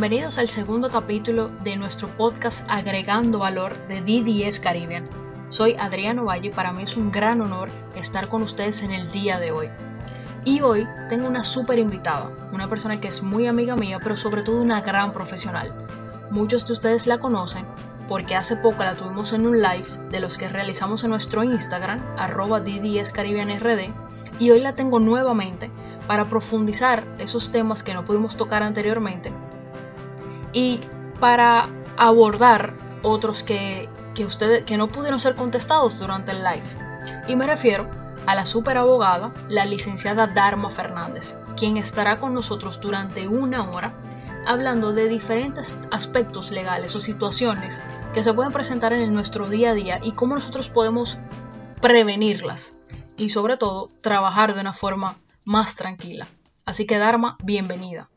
[0.00, 5.08] Bienvenidos al segundo capítulo de nuestro podcast Agregando Valor de DDS Caribbean.
[5.48, 9.10] Soy Adriano Valle y para mí es un gran honor estar con ustedes en el
[9.10, 9.70] día de hoy.
[10.44, 14.42] Y hoy tengo una súper invitada, una persona que es muy amiga mía, pero sobre
[14.42, 15.74] todo una gran profesional.
[16.30, 17.66] Muchos de ustedes la conocen
[18.06, 22.00] porque hace poco la tuvimos en un live de los que realizamos en nuestro Instagram,
[22.16, 22.62] arroba
[24.38, 25.72] y hoy la tengo nuevamente
[26.06, 29.32] para profundizar esos temas que no pudimos tocar anteriormente
[30.52, 30.80] y
[31.20, 33.88] para abordar otros que,
[34.26, 36.62] ustedes, que no pudieron ser contestados durante el live.
[37.26, 37.88] Y me refiero
[38.26, 43.92] a la super abogada, la licenciada Dharma Fernández, quien estará con nosotros durante una hora
[44.46, 47.82] hablando de diferentes aspectos legales o situaciones
[48.14, 51.18] que se pueden presentar en nuestro día a día y cómo nosotros podemos
[51.82, 52.74] prevenirlas
[53.16, 56.26] y sobre todo trabajar de una forma más tranquila.
[56.64, 58.08] Así que Dharma, bienvenida.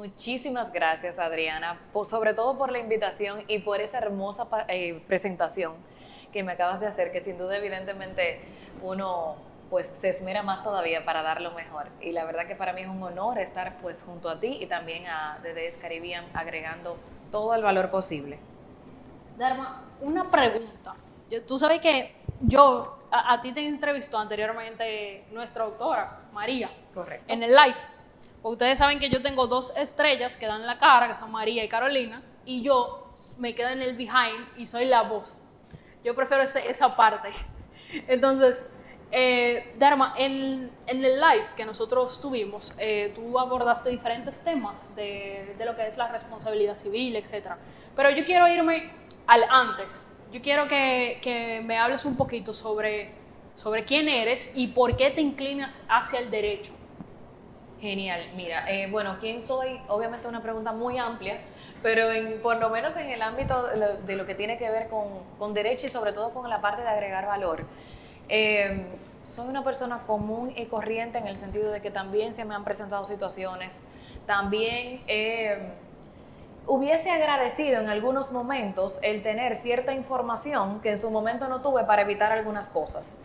[0.00, 5.74] Muchísimas gracias Adriana, sobre todo por la invitación y por esa hermosa eh, presentación
[6.32, 8.40] que me acabas de hacer, que sin duda evidentemente
[8.82, 9.36] uno
[9.68, 11.88] pues se esmera más todavía para dar lo mejor.
[12.00, 14.64] Y la verdad que para mí es un honor estar pues junto a ti y
[14.64, 16.96] también a DDS Caribbean agregando
[17.30, 18.38] todo el valor posible.
[19.36, 20.94] Dharma, una pregunta.
[21.46, 26.70] Tú sabes que yo, a, ti te entrevistó anteriormente nuestra autora, María.
[26.94, 27.30] Correcto.
[27.30, 27.99] En el live.
[28.42, 31.68] Ustedes saben que yo tengo dos estrellas que dan la cara, que son María y
[31.68, 35.44] Carolina, y yo me quedo en el behind y soy la voz.
[36.02, 37.28] Yo prefiero esa parte.
[38.08, 38.66] Entonces,
[39.12, 45.76] eh, Dharma, en, el live que nosotros tuvimos, eh, tú abordaste diferentes temas de, lo
[45.76, 47.56] que es la responsabilidad civil, etc.
[47.94, 48.90] Pero yo quiero irme
[49.26, 50.16] al antes.
[50.32, 53.12] Yo quiero que, me hables un poquito sobre
[53.86, 56.79] quién eres y por qué te inclinas hacia el derecho.
[57.80, 59.80] Genial, mira, eh, bueno, ¿quién soy?
[59.88, 61.40] Obviamente una pregunta muy amplia,
[61.82, 63.68] pero en, por lo menos en el ámbito
[64.06, 65.06] de lo, que tiene que ver con,
[65.38, 67.64] con derecho y sobre todo con la parte de agregar valor.
[68.28, 68.84] Em,
[69.34, 72.64] soy una persona común y corriente en el sentido de que también se me han
[72.64, 73.86] presentado situaciones,
[74.26, 75.72] también em,
[76.66, 81.84] hubiese agradecido en algunos momentos el tener cierta información que en su momento no tuve
[81.84, 83.22] para evitar algunas cosas.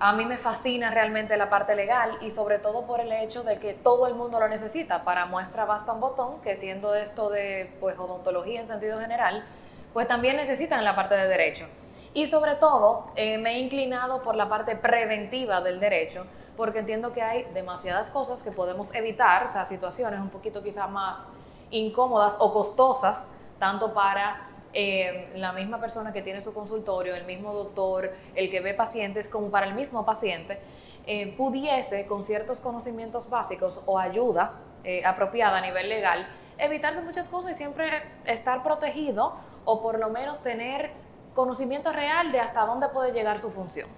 [0.00, 3.58] A mí me fascina realmente la parte legal y sobre todo por el hecho de
[3.58, 5.02] que todo el mundo lo necesita.
[5.02, 9.44] Para muestra basta un botón, que siendo esto de pues, odontología en sentido general,
[9.92, 11.66] pues también necesitan la parte de derecho.
[12.14, 16.26] Y sobre todo, eh, me he inclinado por la parte preventiva del derecho,
[16.56, 20.88] porque entiendo que hay demasiadas cosas que podemos evitar, o sea, situaciones un poquito quizás
[20.88, 21.32] más
[21.70, 27.52] incómodas o costosas, tanto para eh, la misma persona que tiene su consultorio, el mismo
[27.52, 30.58] doctor, el que ve pacientes, como para el mismo paciente,
[31.06, 34.60] eh, pudiese, con ciertos conocimientos básicos o ayuda
[35.04, 36.26] apropiada a nivel legal,
[36.56, 39.34] evitarse muchas cosas y siempre estar protegido
[39.66, 40.92] o por lo menos tener
[41.34, 43.88] conocimiento real de hasta dónde puede llegar su función.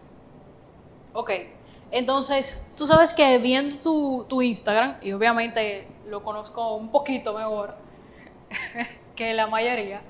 [1.13, 1.31] Ok,
[1.91, 7.75] entonces tú sabes que viendo tu, tu Instagram, y obviamente lo conozco un poquito mejor
[9.17, 10.03] que la mayoría,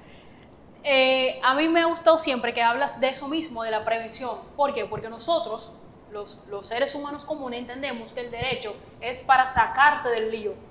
[0.83, 4.39] eh, a mí me ha gustado siempre que hablas de eso mismo, de la prevención.
[4.57, 4.87] ¿Por qué?
[4.87, 5.73] Porque nosotros,
[6.11, 10.71] los, los seres humanos comunes, entendemos que el derecho es para sacarte del lío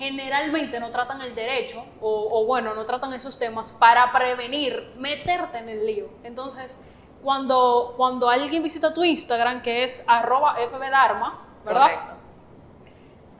[0.00, 5.68] generalmente no tratan el derecho, o, bueno, no tratan esos temas para prevenir meterte en
[5.68, 6.08] el lío.
[6.24, 6.82] Entonces,
[7.22, 11.82] cuando, cuando alguien visita tu Instagram, que es arroba fbdharma, ¿verdad?
[11.82, 12.14] Correcto.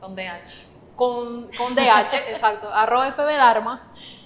[0.01, 0.67] Con DH.
[0.95, 3.11] Con, con DH, exacto, arroba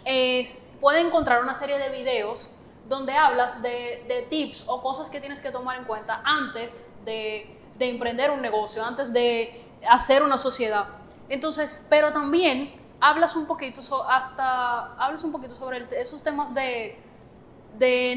[0.04, 2.50] es, puede encontrar una serie de videos
[2.88, 7.90] donde hablas de, tips o cosas que tienes que tomar en cuenta antes de, de
[7.90, 10.86] emprender un negocio, antes de hacer una sociedad.
[11.30, 16.98] Entonces, pero también hablas un poquito, hasta, hablas un poquito sobre esos temas de,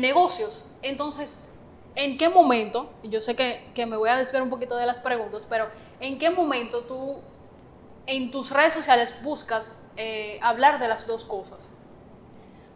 [0.00, 0.66] negocios.
[0.82, 1.52] Entonces,
[1.94, 5.46] ¿en qué momento, yo sé que, me voy a desviar un poquito de las preguntas,
[5.48, 5.68] pero
[6.00, 7.18] ¿en qué momento tú
[8.06, 11.74] en tus redes sociales buscas eh, hablar de las dos cosas?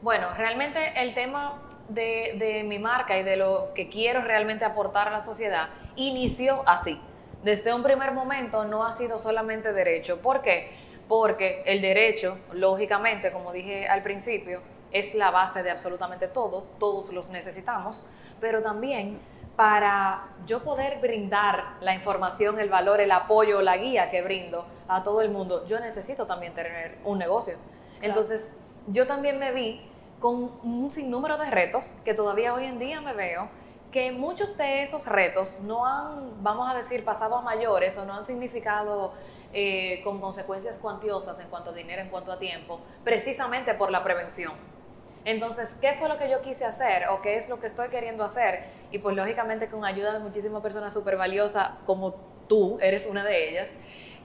[0.02, 5.08] Bueno, realmente el tema de, de, mi marca y de lo que quiero realmente aportar
[5.08, 7.00] a la sociedad inició así
[7.43, 10.20] desde un primer momento no ha sido solamente derecho.
[10.20, 10.70] ¿Por qué?
[11.08, 14.60] Porque el derecho, lógicamente, como dije al principio,
[14.93, 18.06] es la base de absolutamente todo, todos los necesitamos,
[18.40, 19.19] pero también
[19.56, 25.02] para yo poder brindar la información, el valor, el apoyo, la guía que brindo a
[25.02, 27.56] todo el mundo, yo necesito también tener un negocio.
[28.00, 29.81] Entonces, yo también me vi
[30.22, 33.48] con un sinnúmero de retos que todavía hoy en día me veo
[33.90, 38.14] que muchos de esos retos no han, vamos a decir, pasado a mayores o no
[38.14, 39.12] han significado
[39.52, 44.04] eh, con consecuencias cuantiosas en cuanto a dinero, en cuanto a tiempo, precisamente por la
[44.04, 44.52] prevención.
[45.24, 48.25] Entonces, ¿qué fue lo que yo quise hacer o qué es lo que estoy queriendo
[48.25, 48.64] hacer?
[48.92, 52.14] Y pues lógicamente con ayuda de muchísimas personas súper valiosas como
[52.48, 53.76] tú, eres una de ellas,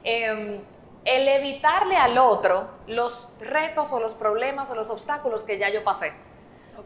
[0.03, 0.61] em,
[1.07, 5.81] el evitarle al otro los retos o los problemas o los obstáculos que ya yo
[5.85, 6.11] pasé.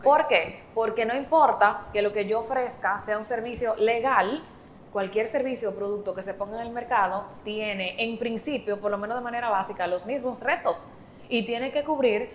[0.04, 0.62] ¿Por qué?
[0.76, 4.44] Porque no importa que lo que yo ofrezca sea un servicio legal,
[4.94, 9.00] cualquier servicio o producto que se ponga en el mercado tiene, en principio, por lo
[9.00, 10.88] menos de manera básica, los mismos retos
[11.28, 12.30] y tiene que cubrir,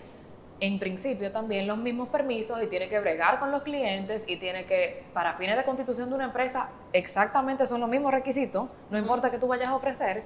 [0.59, 4.65] en principio, también los mismos permisos y tiene que bregar con los clientes y tiene
[4.65, 9.31] que, para fines de constitución de una empresa, exactamente son los mismos requisitos, no importa
[9.31, 10.25] que tú vayas a ofrecer,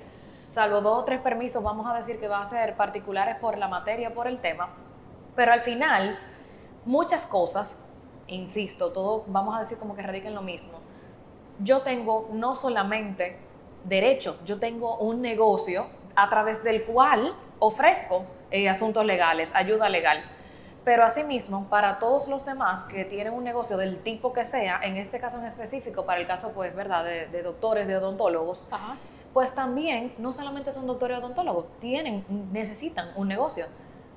[0.51, 3.69] salvo dos o tres permisos, vamos a decir que va a ser particulares por la
[3.69, 4.69] materia, por el tema,
[5.37, 6.19] pero al final
[6.85, 7.89] muchas cosas,
[8.27, 10.81] insisto, todo vamos a decir como que radica en lo mismo.
[11.61, 13.39] Yo tengo no solamente
[13.85, 15.87] derecho, yo tengo un negocio
[16.17, 20.23] a través del cual ofrezco eh, asuntos legales, ayuda legal.
[20.83, 24.97] Pero asimismo, para todos los demás que tienen un negocio del tipo que sea, en
[24.97, 28.67] este caso en específico, para el caso, pues, ¿verdad?, de, doctores, de odontólogos,
[29.33, 33.67] pues también no solamente son doctores odontólogos, tienen, necesitan un negocio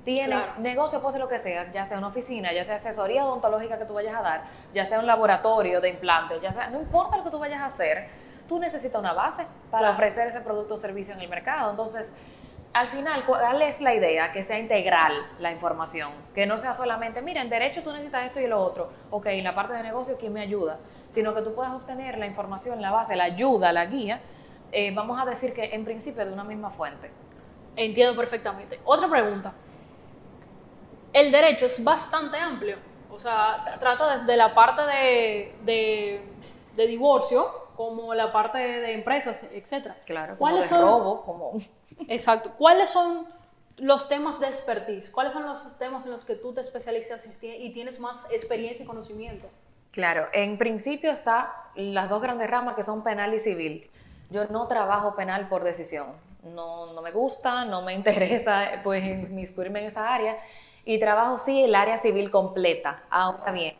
[0.03, 3.77] tiene negocio, puede ser lo que sea, ya sea una oficina, ya sea asesoría odontológica
[3.77, 4.43] que tú vayas a dar,
[4.73, 7.67] ya sea un laboratorio de implantes, ya sea, no importa lo que tú vayas a
[7.67, 8.07] hacer,
[8.47, 11.71] tú necesitas una base para ofrecer ese producto o servicio en el mercado.
[11.71, 12.17] Entonces,
[12.73, 14.33] al final, ¿cuál es la idea?
[14.33, 18.41] Que sea integral la información, que no sea solamente, mira, en derecho tú necesitas esto
[18.41, 20.79] y lo otro, ok, en la parte de negocio, ¿quién me ayuda?
[21.07, 24.19] Sino que tú puedas obtener la información, la base, la ayuda, la guía,
[24.73, 27.11] eh, vamos a decir que en principio de una misma fuente.
[27.75, 28.79] Entiendo perfectamente.
[28.83, 29.53] Otra pregunta
[31.13, 32.77] el derecho es bastante amplio.
[33.11, 34.81] O sea, trata desde la parte
[35.63, 36.21] de,
[36.75, 39.95] divorcio como la parte de empresas, etcétera.
[40.05, 41.53] Claro, ¿Cuáles son, robo, como...
[42.07, 42.51] Exacto.
[42.57, 43.27] ¿Cuáles son
[43.77, 45.11] los temas de expertise?
[45.11, 48.87] ¿Cuáles son los temas en los que tú te especializas y tienes más experiencia y
[48.87, 49.47] conocimiento?
[49.91, 53.91] Claro, en principio está las dos grandes ramas que son penal y civil.
[54.29, 56.07] Yo no trabajo penal por decisión.
[56.43, 60.37] No, no me gusta, no me interesa pues inmiscuirme en esa área
[60.85, 63.03] y trabajo sí el área civil completa.
[63.09, 63.75] Ahora bien,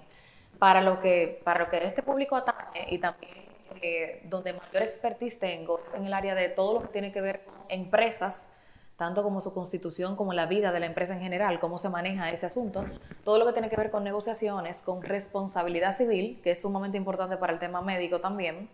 [0.60, 3.44] para lo que, para lo que este público atañe y también
[3.82, 7.20] eh, donde mayor expertise tengo es en el área de todo lo que tiene que
[7.20, 8.56] ver con empresas,
[8.96, 12.32] tanto como su constitución como la vida de la empresa en general, cómo se maneja
[12.32, 12.86] ese asunto,
[13.26, 17.36] todo lo que tiene que ver con negociaciones, con responsabilidad civil, que es sumamente importante
[17.36, 18.70] para el tema médico también,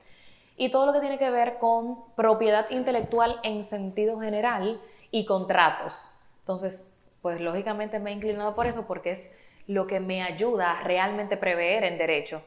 [0.60, 6.12] y todo lo que tiene que ver con propiedad intelectual en sentido general y contratos.
[6.40, 9.36] Entonces, pues lógicamente me he inclinado por eso porque es
[9.68, 12.44] lo que me ayuda a realmente prever en derecho.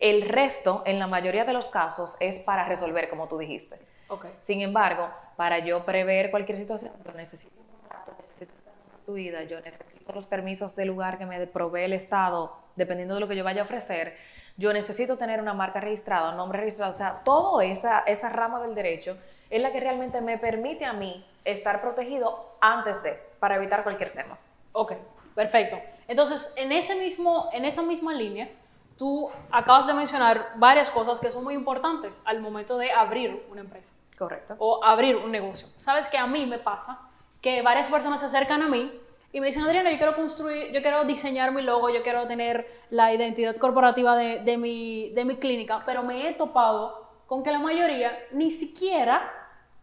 [0.00, 3.78] El resto, en la mayoría de los casos, es para resolver, como tú dijiste.
[4.08, 4.32] Okay.
[4.40, 9.60] Sin embargo, para yo prever cualquier situación, yo necesito un contrato, necesito estar constituida, yo
[9.60, 13.44] necesito los permisos del lugar que me provee el Estado, dependiendo de lo que yo
[13.44, 14.16] vaya a ofrecer,
[14.56, 18.60] yo necesito tener una marca registrada, un nombre registrado, o sea, toda esa, esa rama
[18.60, 19.16] del derecho
[19.50, 24.12] es la que realmente me permite a mí estar protegido antes de, para evitar cualquier
[24.12, 24.38] tema.
[24.72, 24.92] Ok,
[25.34, 25.78] perfecto.
[26.08, 28.48] Entonces, en, ese mismo, en esa misma línea,
[28.96, 33.60] tú acabas de mencionar varias cosas que son muy importantes al momento de abrir una
[33.60, 33.94] empresa.
[34.16, 34.54] Correcto.
[34.58, 35.68] O abrir un negocio.
[35.76, 37.00] Sabes que a mí me pasa
[37.40, 38.92] que varias personas se acercan a mí
[39.34, 42.68] y me dicen, Adriana, yo quiero construir, yo quiero diseñar mi logo, yo quiero tener
[42.90, 47.50] la identidad corporativa de, de, mi, de mi clínica, pero me he topado con que
[47.50, 49.28] la mayoría ni siquiera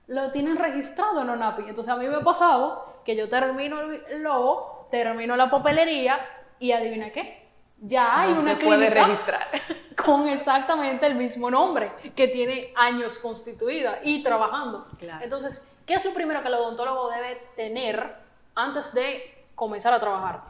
[0.07, 1.63] lo tienen registrado en ONAPI.
[1.63, 6.17] Entonces a mí me ha pasado que yo termino el logo, termino la papelería
[6.57, 7.45] y adivina qué.
[7.77, 9.49] Ya hay una se puede registrar
[10.01, 14.87] con exactamente el mismo nombre que tiene años constituida y trabajando.
[15.19, 18.15] Entonces, ¿qué es lo primero que el odontólogo debe tener
[18.55, 20.41] antes de comenzar a trabajar?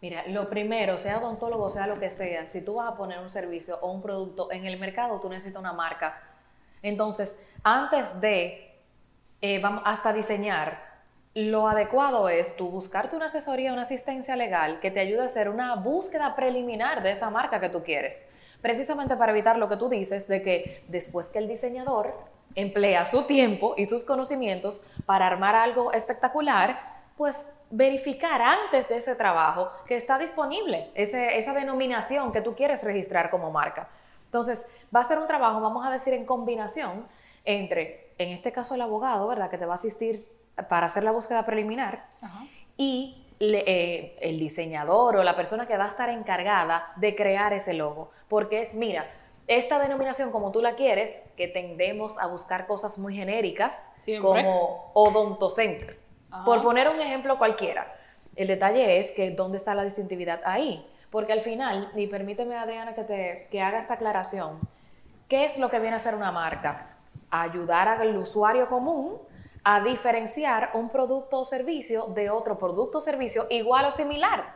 [0.00, 3.28] Mira, lo primero, sea odontólogo, sea lo que sea, si tú vas a poner un
[3.28, 6.22] servicio o un producto en el mercado, tú necesitas una marca.
[6.80, 8.70] Entonces, antes de
[9.40, 10.88] eh, vamos, hasta diseñar,
[11.34, 15.48] lo adecuado es tú buscarte una asesoría, una asistencia legal que te ayude a hacer
[15.48, 18.24] una búsqueda preliminar de esa marca que tú quieres,
[18.62, 22.14] precisamente para evitar lo que tú dices de que después que el diseñador
[22.54, 26.89] emplea su tiempo y sus conocimientos para armar algo espectacular,
[27.20, 33.28] pues verificar antes de ese trabajo que está disponible esa denominación que tú quieres registrar
[33.28, 33.90] como marca.
[34.24, 37.06] Entonces, va a ser un trabajo, vamos a decir, en combinación
[37.44, 39.50] entre en este caso el abogado, ¿verdad?
[39.50, 40.26] Que te va a asistir
[40.70, 42.06] para hacer la búsqueda preliminar
[42.78, 47.74] y eh, el diseñador o la persona que va a estar encargada de crear ese
[47.74, 48.12] logo.
[48.30, 49.04] Porque es, mira,
[49.46, 54.42] esta denominación como tú la quieres, que tendemos a buscar cosas muy genéricas, Siempre.
[54.42, 55.99] como odontocenter.
[56.30, 56.44] Ajá.
[56.44, 57.94] Por poner un ejemplo cualquiera.
[58.36, 60.86] El detalle es que dónde está la distintividad ahí.
[61.10, 64.60] Porque al final, y permíteme Adriana que, te, que haga esta aclaración,
[65.28, 66.86] ¿qué es lo que viene a ser una marca?
[67.30, 69.18] Ayudar al usuario común
[69.64, 74.54] a diferenciar un producto o servicio de otro producto o servicio igual o similar.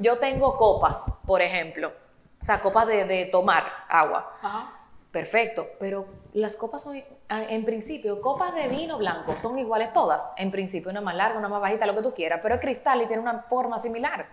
[0.00, 1.92] Yo tengo copas, por ejemplo,
[2.40, 4.32] o sea, copas de, de tomar agua.
[4.42, 4.72] Ajá.
[5.12, 10.32] Perfecto, pero las copas son, ah, en principio, copas de vino blanco son iguales todas.
[10.36, 13.00] En principio, una más larga, una más bajita, lo que tú quieras, pero es cristal
[13.02, 14.26] y tiene una forma similar.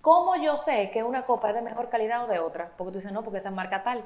[0.00, 2.70] ¿Cómo yo sé que una copa es de mejor calidad o de otra?
[2.78, 4.02] Porque tú dices, no, porque esa es marca tal,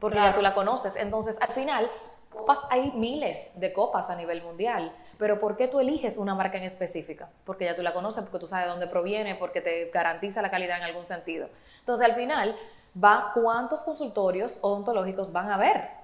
[0.00, 0.30] porque Claro.
[0.30, 0.96] ya tú la conoces.
[0.96, 1.90] Entonces, al final,
[2.32, 6.56] copas hay miles de copas a nivel mundial, pero ¿por qué tú eliges una marca
[6.56, 7.28] en específica?
[7.44, 10.50] Porque ya tú la conoces, porque tú sabes de dónde proviene, porque te garantiza la
[10.50, 11.48] calidad en algún sentido.
[11.80, 12.56] Entonces, al final,
[12.96, 15.97] va cuántos consultorios odontológicos van a haber.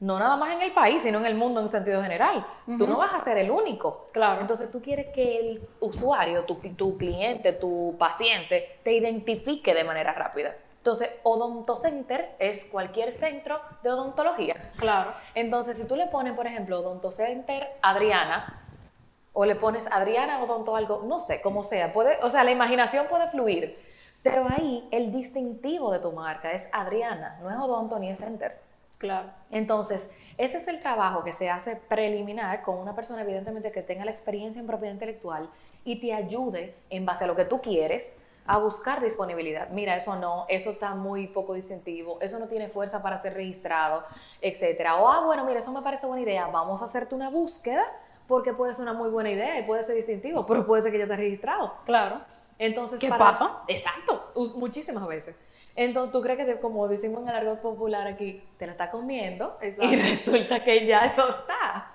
[0.00, 2.46] No nada más en el país, sino en el mundo en sentido general.
[2.78, 4.08] Tú no vas a ser el único.
[4.12, 4.40] Claro.
[4.40, 10.12] Entonces tú quieres que el usuario, tu, tu cliente, tu paciente, te identifique de manera
[10.12, 10.54] rápida.
[10.78, 14.72] Entonces, Odontocenter es cualquier centro de odontología.
[14.76, 15.12] Claro.
[15.34, 18.62] Entonces, si tú le pones, por ejemplo, Odontocenter Adriana,
[19.32, 23.06] o le pones Adriana Odonto algo, no sé, como sea, puede, o sea, la imaginación
[23.08, 23.78] puede fluir,
[24.22, 28.67] pero ahí el distintivo de tu marca es Adriana, no es Odonto ni es Center.
[28.98, 29.30] Claro.
[29.50, 34.04] Entonces, ese es el trabajo que se hace preliminar con una persona, evidentemente, que tenga
[34.04, 35.48] la experiencia en propiedad intelectual
[35.84, 39.68] y te ayude, en base a lo que tú quieres, a buscar disponibilidad.
[39.70, 44.04] Mira, eso no, eso está muy poco distintivo, eso no tiene fuerza para ser registrado,
[44.40, 44.96] etcétera.
[44.96, 47.84] O, ah, bueno, mira, eso me parece buena idea, vamos a hacerte una búsqueda
[48.26, 50.98] porque puede ser una muy buena idea y puede ser distintivo, pero puede ser que
[50.98, 51.74] ya esté registrado.
[51.84, 52.20] Claro.
[52.58, 53.58] Entonces, ¿Qué para- pasa?
[53.68, 55.36] Exacto, muchísimas veces.
[55.80, 58.90] Entonces, tú crees que, te- como decimos en el argot popular aquí, te la está
[58.90, 59.92] comiendo Exacto.
[59.92, 61.92] y resulta que ya eso está.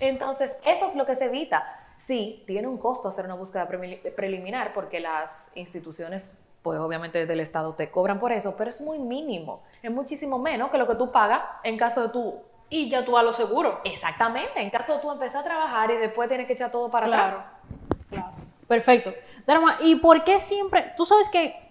[0.00, 1.64] Entonces, eso es lo que se evita.
[1.96, 7.74] Sí, tiene un costo hacer una búsqueda preliminar porque las instituciones, pues obviamente del Estado
[7.74, 9.62] te cobran por eso, pero es muy mínimo.
[9.82, 12.34] Es muchísimo menos que lo que tú pagas en caso de tú.
[12.68, 13.80] Y ya tú a lo seguro.
[13.84, 17.06] Exactamente, en caso de tú empezar a trabajar y después tienes que echar todo para
[17.06, 17.38] Claro.
[17.38, 17.46] atrás.
[18.08, 18.30] Claro.
[18.66, 19.12] Perfecto.
[19.46, 20.92] Dharma, ¿y por qué siempre?
[20.96, 21.69] Tú sabes que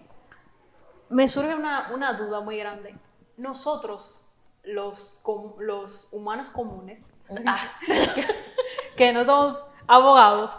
[1.10, 2.96] me surge una, una duda muy grande.
[3.36, 4.26] Nosotros,
[4.64, 7.04] los, com- los humanos comunes,
[7.46, 7.60] Ah,
[8.96, 10.58] que no somos abogados,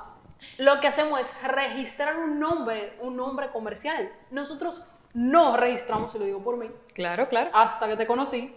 [0.58, 4.10] lo que hacemos es registrar un nombre, un nombre comercial.
[4.32, 7.50] Nosotros no registramos, y lo digo por mí, claro, claro.
[7.54, 8.56] hasta que te conocí,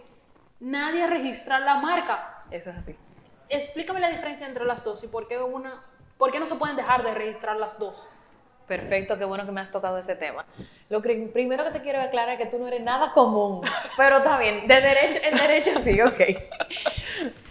[0.61, 2.43] nadie registra la marca.
[2.51, 2.95] Eso es así.
[3.49, 5.83] Explícame la diferencia entre las dos y por qué una,
[6.17, 8.07] por qué no se pueden dejar de registrar las dos.
[8.67, 10.45] Perfecto, qué bueno que me has tocado ese tema.
[10.89, 13.61] Lo que- primero que te quiero aclarar es que tú no eres nada común,
[13.97, 16.21] pero está bien, de derecho, en derecho sí, ok.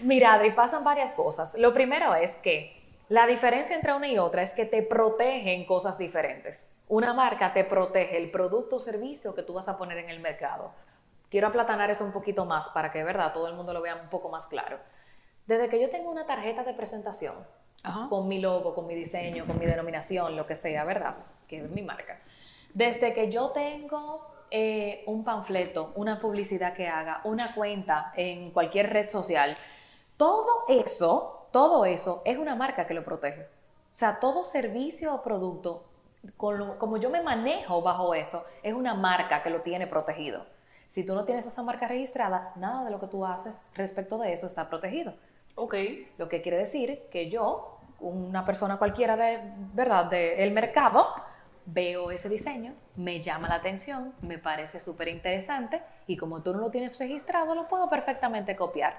[0.00, 1.54] Mira, Adri, pasan varias cosas.
[1.56, 5.98] Lo primero es que la diferencia entre una y otra es que te protegen cosas
[5.98, 6.76] diferentes.
[6.88, 10.20] Una marca te protege el producto o servicio que tú vas a poner en el
[10.20, 10.72] mercado.
[11.30, 13.96] Quiero aplatanar eso un poquito más para que, de verdad, todo el mundo lo vea
[13.96, 14.78] un poco más claro.
[15.46, 17.34] Desde que yo tengo una tarjeta de presentación,
[17.84, 18.08] Ajá.
[18.08, 21.14] con mi logo, con mi diseño, con mi denominación, lo que sea, ¿verdad?
[21.46, 22.18] Que es mi marca.
[22.72, 28.90] Desde que yo tengo eh, un panfleto, una publicidad que haga, una cuenta en cualquier
[28.92, 29.56] red social,
[30.16, 33.42] todo eso, todo eso es una marca que lo protege.
[33.42, 33.46] O
[33.96, 35.84] sea, todo servicio o producto,
[36.40, 40.44] lo- como yo me manejo bajo eso, es una marca que lo tiene protegido.
[40.88, 44.32] Si tú no tienes esa marca registrada, nada de lo que tú haces respecto de
[44.32, 45.14] eso está protegido.
[45.56, 45.74] Ok.
[46.18, 49.40] Lo que quiere decir que yo, una persona cualquiera de
[49.72, 51.08] verdad del mercado,
[51.66, 56.58] veo ese diseño, me llama la atención, me parece súper interesante y como tú no
[56.60, 58.94] lo tienes registrado, lo puedo perfectamente copiar.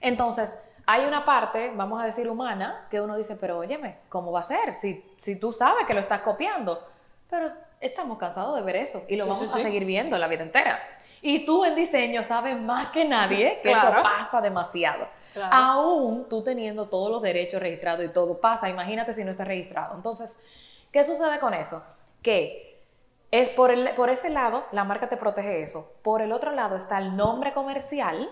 [0.00, 4.40] Entonces, hay una parte, vamos a decir humana, que uno dice, pero óyeme, ¿cómo va
[4.40, 4.74] a ser?
[4.74, 6.86] Si, si tú sabes que lo estás copiando,
[7.28, 7.50] pero
[7.80, 9.62] estamos cansados de ver eso y lo Sí, vamos sí, a sí.
[9.62, 10.78] seguir viendo la vida entera.
[11.22, 13.98] Y tú en diseño sabes más que nadie que Claro.
[13.98, 15.06] eso pasa demasiado.
[15.32, 15.54] Claro.
[15.54, 19.94] Aún tú teniendo todos los derechos registrados y todo pasa, imagínate si no está registrado.
[19.94, 20.44] Entonces,
[20.92, 21.84] ¿qué sucede con eso?
[22.22, 22.82] Que
[23.30, 25.92] es por, el- por ese lado, la marca te protege eso.
[26.02, 28.28] Por el otro lado está el nombre comercial,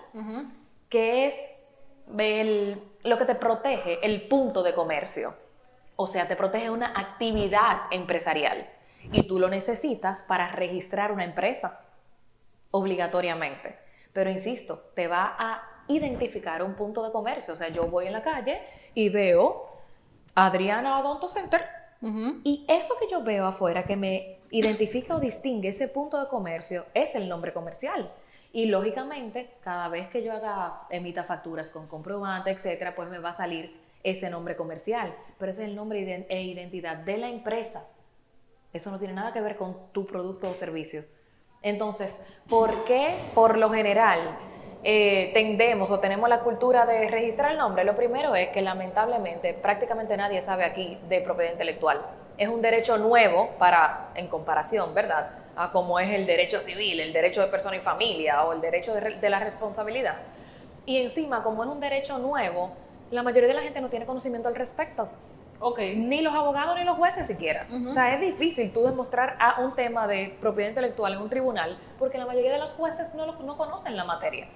[0.88, 1.54] que es
[2.18, 5.34] el- lo que te protege, el punto de comercio.
[5.94, 8.68] O sea, te protege una actividad empresarial
[9.12, 11.80] y tú lo necesitas para registrar una empresa
[12.70, 13.78] obligatoriamente.
[14.12, 17.54] Pero insisto, te va a identificar un punto de comercio.
[17.54, 18.60] O sea, yo voy en la calle
[18.94, 19.68] y veo
[20.34, 25.88] Adriana Odonto Center y eso que yo veo afuera que me identifica o distingue ese
[25.88, 28.10] punto de comercio es el nombre comercial.
[28.52, 33.30] Y lógicamente, cada vez que yo haga, emita facturas con comprobante, etcétera, pues me va
[33.30, 37.86] a salir ese nombre comercial, pero ese es el nombre e identidad de la empresa.
[38.72, 41.02] Eso no tiene nada que ver con tu producto o servicio.
[41.62, 44.38] Entonces, ¿por qué por lo general
[44.84, 47.84] eh, tendemos o tenemos la cultura de registrar el nombre?
[47.84, 52.00] Lo primero es que lamentablemente prácticamente nadie sabe aquí de propiedad intelectual.
[52.36, 55.30] Es un derecho nuevo para, en comparación, ¿verdad?
[55.56, 58.94] A como es el derecho civil, el derecho de persona y familia o el derecho
[58.94, 60.14] de la responsabilidad.
[60.86, 62.70] Y encima, como es un derecho nuevo,
[63.10, 65.08] la mayoría de la gente no tiene conocimiento al respecto.
[65.60, 65.96] Okay.
[65.96, 67.66] Ni los abogados ni los jueces siquiera.
[67.86, 71.76] O sea, es difícil tú demostrar a un tema de propiedad intelectual en un tribunal
[71.98, 74.46] porque la mayoría de los jueces no, no conocen la materia.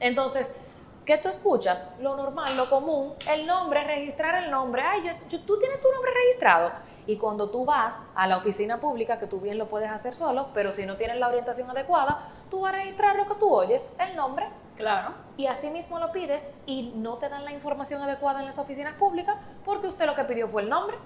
[0.00, 0.56] Entonces,
[1.04, 1.88] ¿qué tú escuchas?
[2.00, 4.82] Lo normal, lo común, el nombre, registrar el nombre.
[4.82, 6.70] Ay, yo, tú tienes tu nombre registrado.
[7.06, 10.48] Y cuando tú vas a la oficina pública, que tú bien lo puedes hacer solo,
[10.52, 13.94] pero si no tienes la orientación adecuada, tú vas a registrar lo que tú oyes,
[13.98, 14.46] el nombre,
[14.78, 15.12] Claro.
[15.36, 18.94] Y así mismo lo pides y no te dan la información adecuada en las oficinas
[18.94, 20.96] públicas porque usted lo que pidió fue el nombre.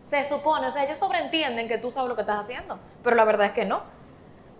[0.00, 3.24] Se supone, o sea, ellos sobreentienden que tú sabes lo que estás haciendo, pero la
[3.24, 3.80] verdad es que no.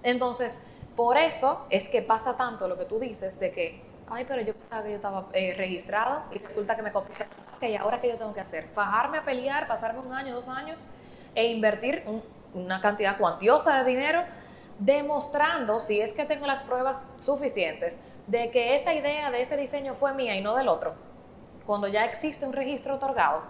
[0.02, 0.66] Entonces,
[0.98, 4.52] por eso es que pasa tanto lo que tú dices de que, ay, pero yo
[4.52, 7.14] pensaba que yo estaba eh, registrado y resulta que me copié.
[7.54, 8.64] Ok, ahora qué yo tengo que hacer?
[8.74, 10.88] Fajarme a pelear, pasarme un año, dos años
[11.36, 12.04] e invertir
[12.52, 14.24] una cantidad cuantiosa de dinero
[14.80, 19.94] demostrando, si es que tengo las pruebas suficientes, de que esa idea de ese diseño
[19.94, 20.94] fue mía y no del otro,
[21.64, 23.42] cuando ya existe un registro otorgado.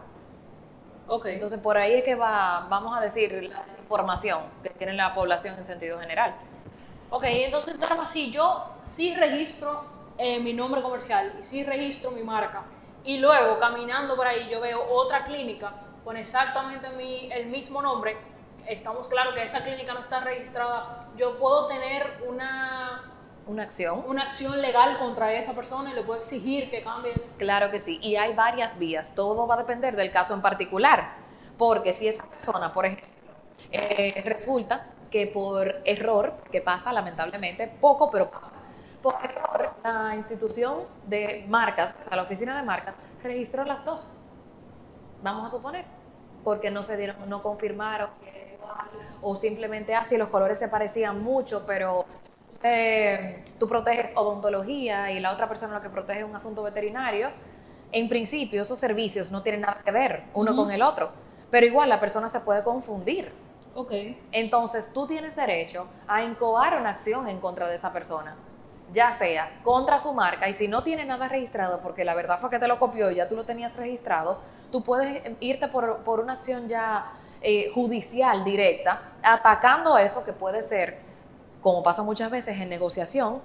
[1.25, 5.57] Entonces por ahí es que va, vamos a decir, la información que tiene la población
[5.57, 6.35] en sentido general.
[7.11, 9.85] Ok, entonces, Dama, si yo sí registro
[10.19, 12.65] eh, mi nombre comercial y sí registro mi marca,
[13.05, 15.73] y luego caminando por ahí yo veo otra clínica
[16.05, 18.17] con exactamente mi, el mismo nombre,
[18.67, 23.15] estamos claros que esa clínica no está registrada, yo puedo tener una
[23.47, 24.05] una acción.
[24.07, 27.15] Una acción legal contra esa persona y le puedo exigir que cambie.
[27.39, 27.99] Claro que sí.
[28.03, 29.15] Y hay varias vías.
[29.15, 31.15] Todo va a depender del caso en particular.
[31.57, 33.09] Porque si esa persona, por ejemplo,
[33.73, 38.55] eh, resulta que por error, que pasa lamentablemente, poco, pero pasa,
[39.03, 44.09] por error, la institución de marcas, la oficina de marcas, registró las dos.
[45.23, 45.85] Vamos a suponer.
[46.45, 48.11] Porque no se dieron, no confirmaron
[49.23, 52.05] o simplemente así los colores se parecían mucho, pero
[52.63, 57.31] eh, tú proteges odontología y la otra persona lo que protege es un asunto veterinario,
[57.91, 61.11] en principio esos servicios no tienen nada que ver uno con el otro,
[61.51, 63.33] pero igual la persona se puede confundir.
[63.79, 64.21] Okay.
[64.33, 68.35] Entonces tú tienes derecho a incoar una acción en contra de esa persona,
[68.93, 72.51] ya sea contra su marca y si no tiene nada registrado, porque la verdad fue
[72.51, 74.39] que te lo copió y ya tú lo tenías registrado,
[74.73, 80.63] tú puedes irte por, por una acción ya eh, judicial directa, atacando eso que puede
[80.63, 80.99] ser
[81.63, 83.41] como pasa muchas veces en negociación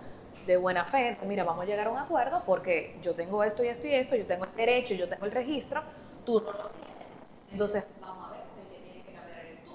[0.48, 3.68] de buena fe, mira, vamos a llegar a un acuerdo porque yo tengo esto y
[3.68, 5.82] esto y esto, yo tengo el derecho, yo tengo el registro,
[6.26, 7.22] tú no lo tienes.
[7.52, 9.72] Entonces, vamos a ver, el que tiene que cambiar eres tú.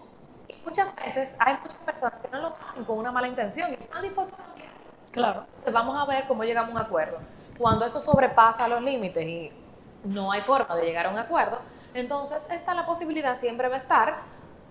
[0.49, 3.75] Y muchas veces hay muchas personas que no lo hacen con una mala intención y
[3.75, 4.69] están dispuestos a cambiar.
[5.11, 5.45] Claro.
[5.49, 7.19] Entonces, vamos a ver cómo llegamos a un acuerdo.
[7.57, 9.51] Cuando eso sobrepasa los límites y
[10.05, 11.59] no hay forma de llegar a un acuerdo,
[11.95, 14.17] entonces está la posibilidad, siempre va a estar,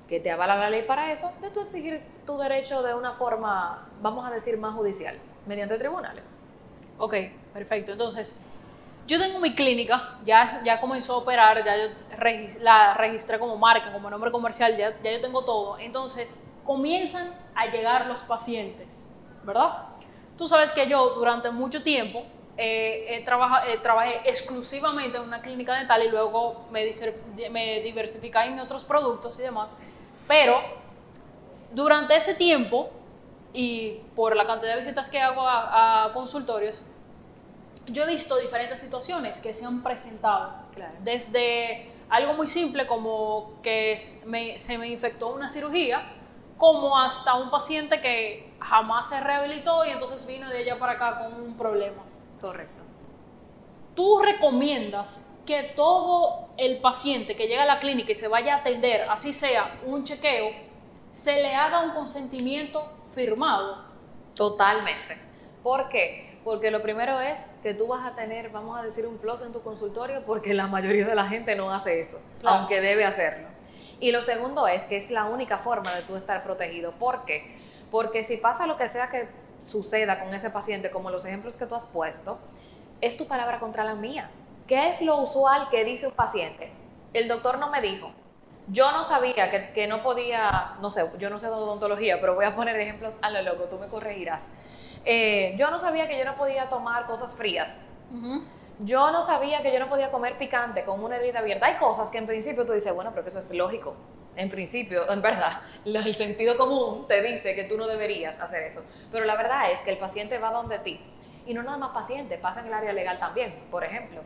[0.07, 3.87] que te avala la ley para eso, de tú exigir tu derecho de una forma,
[4.01, 6.23] vamos a decir, más judicial, mediante tribunales.
[6.99, 7.15] Ok,
[7.53, 7.91] perfecto.
[7.91, 8.39] Entonces,
[9.07, 11.93] yo tengo mi clínica, ya, ya comenzó a operar, ya yo
[12.61, 15.79] la registré como marca, como nombre comercial, ya, ya yo tengo todo.
[15.79, 19.09] Entonces, comienzan a llegar los pacientes,
[19.43, 19.85] ¿verdad?
[20.37, 22.23] Tú sabes que yo durante mucho tiempo
[22.57, 26.83] eh, trabajé exclusivamente en una clínica dental y luego me
[27.81, 29.77] diversificé en otros productos y demás.
[30.27, 30.59] Pero
[31.71, 32.89] durante ese tiempo
[33.53, 36.85] y por la cantidad de visitas que hago a, consultorios,
[37.87, 40.53] yo he visto diferentes situaciones que se han presentado.
[41.03, 46.01] Desde algo muy simple como que se me infectó una cirugía,
[46.57, 51.19] como hasta un paciente que jamás se rehabilitó y entonces vino de allá para acá
[51.19, 52.03] con un problema.
[52.41, 52.83] Correcto.
[53.95, 58.57] ¿Tú recomiendas que todo el paciente que llega a la clínica y se vaya a
[58.59, 60.51] atender, así sea un chequeo,
[61.11, 63.85] se le haga un consentimiento firmado.
[64.35, 65.17] Totalmente.
[65.63, 66.26] ¿Por qué?
[66.47, 69.51] Porque lo primero es que tú vas a tener, vamos a decir, un plus en
[69.51, 73.49] tu consultorio porque la mayoría de la gente no hace eso, aunque debe hacerlo.
[73.99, 76.93] Y lo segundo es que es la única forma de tú estar protegido.
[76.93, 77.57] ¿Por qué?
[77.91, 79.27] Porque si pasa lo que sea que
[79.67, 82.39] suceda con ese paciente, como los ejemplos que tú has puesto,
[83.01, 84.31] es tu palabra contra la mía.
[84.67, 86.71] ¿Qué es lo usual que dice un paciente?
[87.11, 88.13] El doctor no me dijo.
[88.69, 92.45] Yo no sabía que, no podía, no sé, yo no sé de odontología, pero voy
[92.45, 94.53] a poner ejemplos a lo loco, tú me corregirás.
[95.05, 97.85] Eh, yo no sabía que yo no podía tomar cosas frías.
[98.79, 101.65] Yo no sabía que yo no podía comer picante con una herida abierta.
[101.65, 103.95] Hay cosas que en principio tú dices, bueno, pero que eso es lógico.
[104.35, 108.83] En principio, en verdad, el sentido común te dice que tú no deberías hacer eso.
[109.11, 110.99] Pero la verdad es que el paciente va donde ti.
[111.45, 114.21] Y no nada más paciente, pasa en el área legal también, por ejemplo.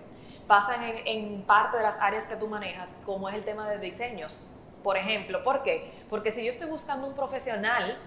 [0.48, 3.78] Pasa en, en parte de las áreas que tú manejas, como es el tema de
[3.78, 4.46] diseños,
[4.84, 5.44] por ejemplo.
[5.44, 5.94] ¿Por qué?
[6.10, 7.98] Porque si yo estoy buscando un profesional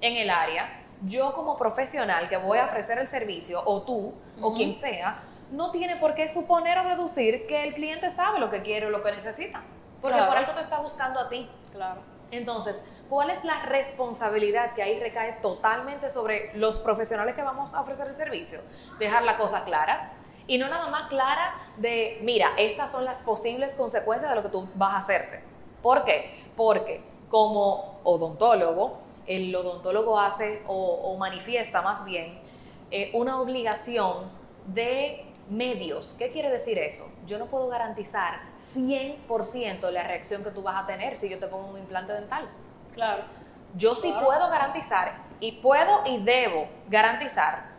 [0.00, 4.54] en el área, yo como profesional que voy a ofrecer el servicio, o tú, o
[4.54, 8.62] quien sea, no tiene por qué suponer o deducir que el cliente sabe lo que
[8.62, 9.62] quiere o lo que necesita.
[10.00, 11.48] Porque por algo te está buscando a ti.
[11.72, 12.00] Claro.
[12.32, 17.82] Entonces, ¿cuál es la responsabilidad que ahí recae totalmente sobre los profesionales que vamos a
[17.82, 18.60] ofrecer el servicio?
[18.98, 20.14] Dejar la cosa clara.
[20.46, 24.48] Y no nada más clara de, mira, estas son las posibles consecuencias de lo que
[24.48, 25.44] tú vas a hacerte.
[25.82, 26.42] ¿Por qué?
[26.56, 32.40] Porque como odontólogo, el odontólogo hace o, manifiesta más bien
[32.90, 34.30] eh, una obligación
[34.66, 36.14] de medios.
[36.18, 37.10] ¿Qué quiere decir eso?
[37.26, 41.46] Yo no puedo garantizar 100% la reacción que tú vas a tener si yo te
[41.46, 42.48] pongo un implante dental.
[42.92, 43.24] Claro.
[43.76, 47.70] Yo sí puedo garantizar y puedo y debo garantizar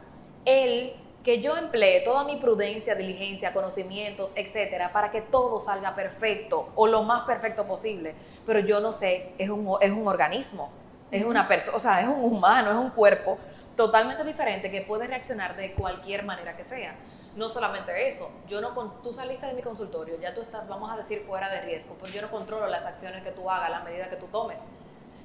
[0.45, 6.69] el que yo emplee toda mi prudencia, diligencia, conocimientos, etcétera, para que todo salga perfecto
[6.75, 8.13] o lo más perfecto posible.
[8.45, 10.71] Pero yo no sé, es un, es un organismo,
[11.13, 13.37] es una persona, o sea, es un humano, es un cuerpo
[13.75, 16.95] totalmente diferente que puede reaccionar de cualquier manera que sea.
[17.35, 18.69] No solamente eso, yo no
[19.03, 22.11] tú saliste de mi consultorio, ya tú estás, vamos a decir, fuera de riesgo, pues
[22.11, 24.69] yo no controlo las acciones que tú hagas, la medida que tú tomes.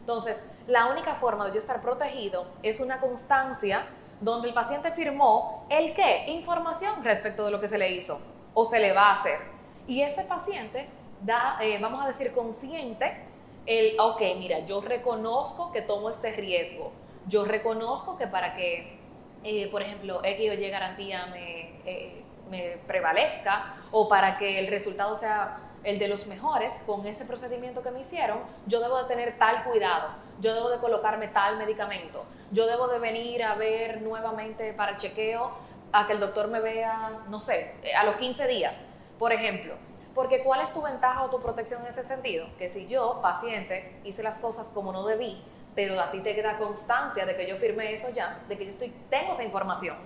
[0.00, 3.86] Entonces, la única forma de yo estar protegido es una constancia
[4.20, 8.20] donde el paciente firmó el qué, información respecto de lo que se le hizo
[8.52, 9.38] o se le va a hacer.
[9.86, 10.86] Y ese paciente
[11.22, 13.27] da, eh, vamos a decir, consciente
[13.68, 16.92] el, ok, mira, yo reconozco que tomo este riesgo,
[17.26, 18.98] yo reconozco que para que,
[19.44, 24.68] eh, por ejemplo, X o Y garantía me eh, me prevalezca o para que el
[24.68, 29.08] resultado sea el de los mejores con ese procedimiento que me hicieron, yo debo de
[29.08, 30.08] tener tal cuidado,
[30.40, 35.52] yo debo de colocarme tal medicamento, yo debo de venir a ver nuevamente para chequeo
[35.92, 39.74] a que el doctor me vea, no sé, a los 15 días, por ejemplo.
[40.18, 42.48] Porque ¿cuál es tu ventaja o tu protección en ese sentido?
[42.58, 45.40] Que si yo, paciente, hice las cosas como no debí,
[45.76, 48.72] pero a ti te queda constancia de que yo firmé eso ya, de que yo
[48.72, 49.96] estoy, tengo esa información,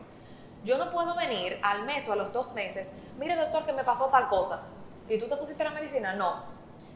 [0.64, 3.84] yo no puedo venir al mes o a los dos meses, mire doctor que me
[3.84, 4.60] pasó tal cosa.
[5.08, 6.12] ¿Y tú te pusiste la medicina?
[6.12, 6.44] No.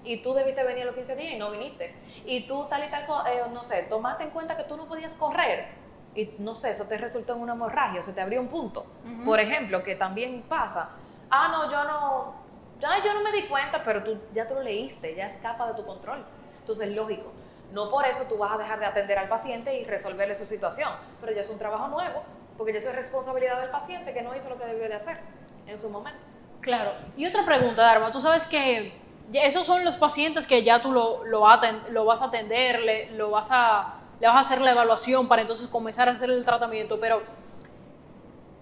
[0.05, 1.94] Y tú debiste venir a los 15 días y no viniste.
[2.26, 5.14] Y tú tal y tal, eh, no sé, tomaste en cuenta que tú no podías
[5.14, 5.68] correr.
[6.14, 8.85] Y no sé, eso te resultó en una hemorragia, se te abrió un punto.
[9.24, 10.90] Por ejemplo, que también pasa.
[11.31, 12.45] Ah, no, yo no,
[12.80, 15.74] ya yo no me di cuenta, pero tú ya tú lo leíste, ya escapa de
[15.74, 16.24] tu control.
[16.60, 17.32] Entonces, lógico,
[17.72, 20.90] no por eso tú vas a dejar de atender al paciente y resolverle su situación,
[21.20, 22.22] pero ya es un trabajo nuevo
[22.56, 25.18] porque ya es responsabilidad del paciente que no hizo lo que debió de hacer
[25.66, 26.20] en su momento.
[26.60, 26.92] Claro.
[27.16, 28.98] Y otra pregunta, Darma, tú sabes que
[29.32, 31.46] esos son los pacientes que ya tú lo, lo,
[31.90, 35.42] lo vas a atender, le, lo vas a, le vas a hacer la evaluación para
[35.42, 37.22] entonces comenzar a hacer el tratamiento, pero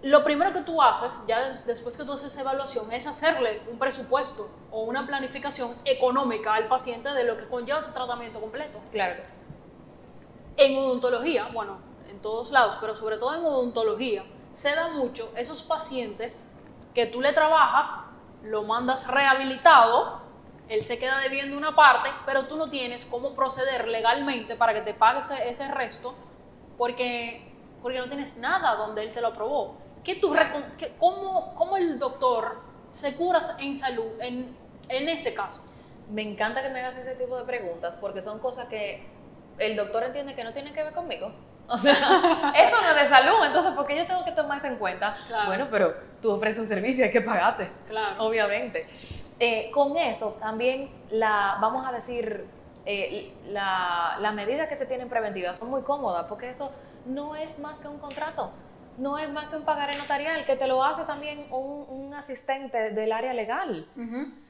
[0.05, 3.79] lo primero que tú haces, ya después que tú haces esa evaluación, es hacerle un
[3.79, 8.81] presupuesto o una planificación económica al paciente de lo que conlleva su tratamiento completo.
[8.93, 9.33] Claro que sí.
[10.59, 11.79] En odontología, bueno,
[12.11, 16.53] en todos lados, pero sobre todo en odontología, se da mucho esos pacientes
[16.93, 17.89] que tú le trabajas,
[18.43, 20.21] lo mandas rehabilitado,
[20.69, 24.83] él se queda debiendo una parte, pero tú no tienes cómo proceder legalmente para que
[24.83, 26.15] te pague ese, resto,
[26.77, 29.83] porque, porque no tienes nada donde él te lo aprobó.
[30.05, 30.35] ¿Qué tú,
[30.99, 34.57] cómo, ¿Cómo el doctor se cura en salud en,
[34.89, 35.65] en ese caso?
[36.11, 39.07] Me encanta que me hagas ese tipo de preguntas porque son cosas que
[39.59, 41.33] el doctor entiende que no tienen que ver conmigo
[41.67, 41.93] o sea,
[42.57, 45.17] eso no es de salud, entonces, ¿por qué yo tengo que tomar eso en cuenta?
[45.47, 48.25] Bueno, pero tú ofreces un servicio, hay que pagarte, claro.
[48.25, 48.87] obviamente.
[49.41, 52.47] Eh, con eso también, la, vamos a decir,
[52.87, 56.71] eh, la, la medida que se tienen preventivas son muy cómodas, porque eso
[57.07, 58.53] no es más que un contrato,
[58.99, 62.91] no es más que un pagaré notarial, que te lo hace también un, un asistente
[62.91, 63.87] del área legal.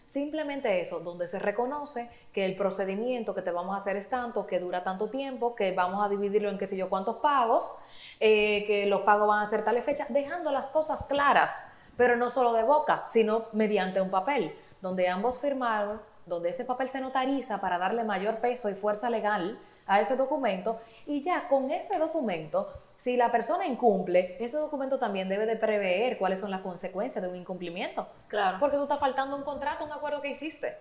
[0.07, 4.47] Simplemente eso, donde se reconoce que el procedimiento que te vamos a hacer es tanto,
[4.47, 7.75] que dura tanto tiempo, que vamos a dividirlo en qué sé yo cuántos pagos,
[8.21, 11.65] eh, que los pagos van a ser tales fechas, dejando las cosas claras,
[11.97, 16.89] pero no solo de boca, sino mediante un papel, donde ambos firmaron, donde ese papel
[16.89, 21.71] se notariza para darle mayor peso y fuerza legal a ese documento y ya con
[21.71, 22.73] ese documento
[23.05, 27.29] si la persona incumple, ese documento también debe de prever cuáles son las consecuencias de
[27.29, 28.09] un incumplimiento.
[28.29, 28.57] Claro.
[28.59, 30.79] Porque tú estás faltando un contrato, un acuerdo que hiciste.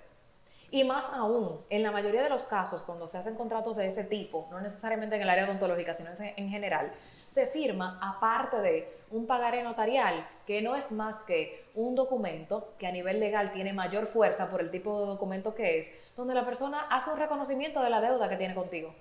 [0.72, 4.06] Y más aún, en la mayoría de los casos, cuando se hacen contratos de ese
[4.06, 6.94] tipo, no necesariamente en el área odontológica, sino en general,
[7.30, 12.88] se firma aparte de un pagaré notarial, que no es más que un documento que
[12.88, 16.46] a nivel legal tiene mayor fuerza por el tipo de documento que es, donde la
[16.46, 18.96] persona hace un reconocimiento de la deuda que tiene contigo.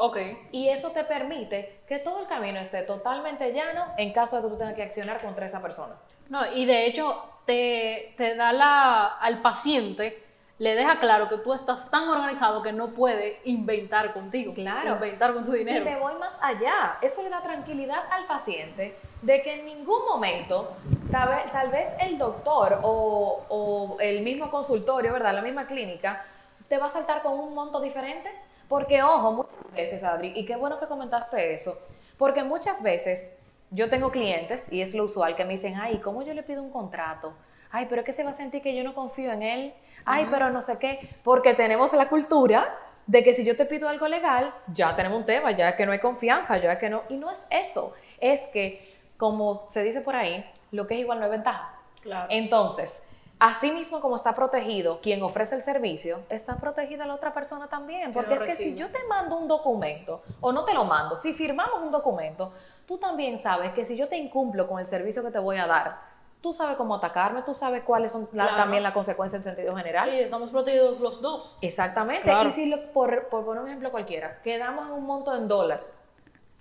[0.00, 0.16] Ok.
[0.50, 4.48] Y eso te permite que todo el camino esté totalmente llano en caso de que
[4.48, 5.94] tú tengas que accionar contra esa persona.
[6.30, 10.24] No, y de hecho te, te da la, al paciente,
[10.58, 14.54] le deja claro que tú estás tan organizado que no puede inventar contigo.
[14.54, 14.94] Claro.
[14.94, 15.82] Inventar con tu dinero.
[15.82, 16.96] Y te voy más allá.
[17.02, 20.76] Eso le da tranquilidad al paciente de que en ningún momento,
[21.10, 25.34] tal vez, tal vez el doctor o, o el mismo consultorio, ¿verdad?
[25.34, 26.24] La misma clínica,
[26.68, 28.30] te va a saltar con un monto diferente.
[28.70, 31.76] Porque, ojo, muchas veces, Adri, y qué bueno que comentaste eso,
[32.16, 33.36] porque muchas veces
[33.72, 36.62] yo tengo clientes, y es lo usual, que me dicen, ay, ¿cómo yo le pido
[36.62, 37.32] un contrato?
[37.72, 39.74] Ay, pero es que se va a sentir que yo no confío en él.
[40.04, 41.10] Ay, pero no sé qué.
[41.24, 42.72] Porque tenemos la cultura
[43.08, 45.84] de que si yo te pido algo legal, ya tenemos un tema, ya es que
[45.84, 47.02] no hay confianza, ya es que no.
[47.08, 47.92] Y no es eso.
[48.20, 51.74] Es que, como se dice por ahí, lo que es igual no es ventaja.
[52.02, 52.28] Claro.
[52.30, 53.08] Entonces,
[53.40, 58.12] así mismo como está protegido quien ofrece el servicio, está protegida la otra persona también.
[58.12, 61.32] Porque es que si yo te mando un documento, o no te lo mando, si
[61.32, 62.52] firmamos un documento,
[62.86, 65.66] tú también sabes que si yo te incumplo con el servicio que te voy a
[65.66, 65.98] dar,
[66.42, 68.56] tú sabes cómo atacarme, tú sabes cuáles son la- Claro.
[68.56, 70.08] también las consecuencias en sentido general.
[70.08, 71.56] Sí, estamos protegidos los dos.
[71.60, 72.22] Exactamente.
[72.24, 72.48] Claro.
[72.48, 75.82] Y si, lo- por, por poner un ejemplo cualquiera, quedamos en un monto en dólar,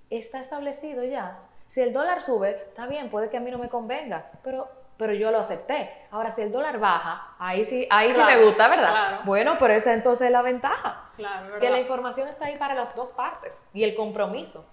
[0.10, 1.40] está establecido ya.
[1.68, 4.68] Si el dólar sube, está bien, puede que a mí no me convenga, pero,
[5.00, 6.08] pero yo lo acepté.
[6.12, 8.90] Ahora, si el dólar baja, ahí sí, ahí sí me gusta, ¿verdad?
[8.90, 9.22] claro.
[9.24, 11.10] Bueno, pero esa entonces es la ventaja.
[11.16, 11.72] Claro, Que ¿verdad?
[11.72, 14.68] la información está ahí para las dos partes y el compromiso.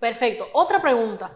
[0.00, 0.48] Perfecto.
[0.52, 1.30] Otra pregunta.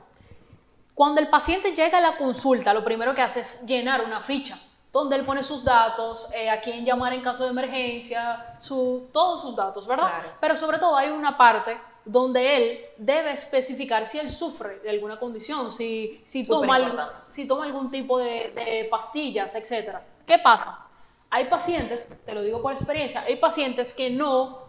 [0.92, 4.58] Cuando el paciente llega a la consulta, lo primero que hace es llenar una ficha,
[4.92, 9.40] donde él pone sus datos, eh, a quién llamar en caso de emergencia, su, todos
[9.40, 10.08] sus datos, ¿verdad?
[10.08, 10.28] Claro.
[10.40, 15.18] Pero sobre todo hay una parte donde él debe especificar si él sufre de alguna
[15.18, 17.14] condición, si, si, toma, al- importante.
[17.28, 19.96] si toma algún tipo de, de pastillas, etc.
[20.24, 20.86] ¿Qué pasa?
[21.30, 24.64] Hay pacientes, te lo digo por experiencia, hay pacientes que no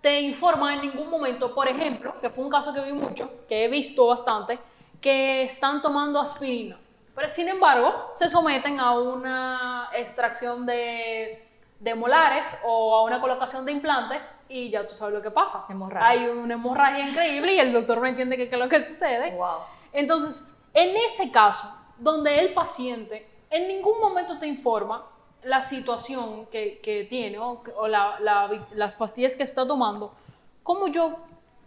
[0.00, 3.64] te informan en ningún momento, por ejemplo, que fue un caso que vi mucho, que
[3.64, 4.58] he visto bastante,
[5.00, 6.78] que están tomando aspirina.
[7.16, 11.45] Pero sin embargo, se someten a una extracción de,
[11.80, 15.66] de molares o a una colocación de implantes y ya tú sabes lo que pasa.
[15.68, 16.08] Hemorragia.
[16.08, 19.34] Hay una hemorragia increíble y el doctor no entiende qué es lo que sucede.
[19.36, 19.58] Wow.
[19.92, 25.06] Entonces, en ese caso, donde el paciente en ningún momento te informa
[25.42, 30.12] la situación que, que tiene o, o la- la las pastillas que está tomando,
[30.62, 31.16] ¿cómo yo,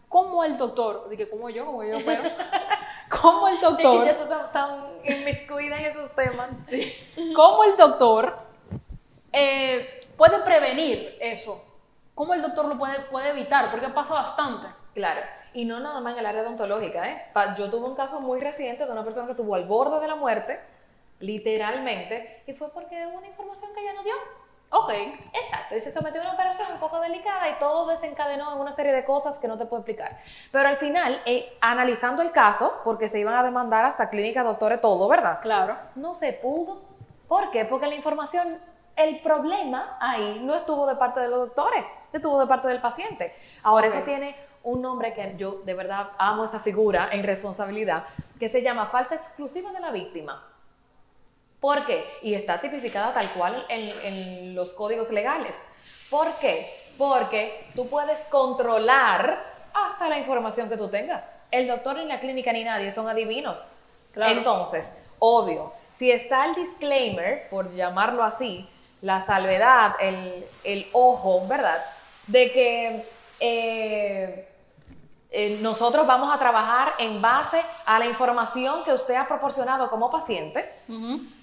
[0.09, 2.23] cómo el doctor, dije, ¿cómo yo, como yo, pero,
[3.21, 6.49] cómo el Es que ya doctor, tan inmiscuida en esos temas.
[7.35, 8.37] cómo el doctor
[9.31, 11.63] eh, puede prevenir eso?
[12.13, 13.71] ¿Cómo el doctor lo puede, puede evitar?
[13.71, 14.67] Porque pasa bastante.
[14.93, 15.21] Claro.
[15.53, 17.25] Y no nada más en el área odontológica, ¿eh?
[17.57, 20.15] Yo tuve un caso muy reciente de una persona que estuvo al borde de la
[20.15, 20.59] muerte,
[21.19, 24.13] literalmente, y fue porque hubo una información que ella no dio.
[24.71, 24.91] Ok,
[25.33, 28.69] Exacto, y se sometió a una operación un poco delicada y todo desencadenó en una
[28.69, 30.19] serie de cosas que no te puedo explicar.
[30.51, 34.79] Pero al final, eh, analizando el caso, porque se iban a demandar hasta clínica, doctores,
[34.79, 35.39] todo, ¿verdad?
[35.41, 35.75] claro.
[35.95, 36.81] No se pudo.
[37.27, 37.65] ¿Por qué?
[37.65, 38.59] Porque la información,
[38.99, 43.33] el problema ahí no estuvo de parte de los doctores, estuvo de parte del paciente.
[43.63, 48.03] Ahora, eso tiene un nombre que yo de verdad amo esa figura en responsabilidad,
[48.37, 50.43] que se llama falta exclusiva de la víctima.
[51.61, 52.05] ¿Por qué?
[52.21, 55.57] Y está tipificada tal cual en, en los códigos legales.
[56.09, 56.69] ¿Por qué?
[56.97, 59.41] Porque tú puedes controlar
[59.73, 61.23] hasta la información que tú tengas.
[61.51, 63.63] El doctor ni la clínica ni nadie son adivinos.
[64.11, 64.37] Claro.
[64.37, 68.69] Entonces, obvio, si está el disclaimer, por llamarlo así,
[69.01, 71.83] la salvedad, el, el ojo, ¿verdad?
[72.27, 73.05] De que
[73.39, 74.49] eh,
[75.31, 80.09] eh, nosotros vamos a trabajar en base a la información que usted ha proporcionado como
[80.09, 80.67] paciente,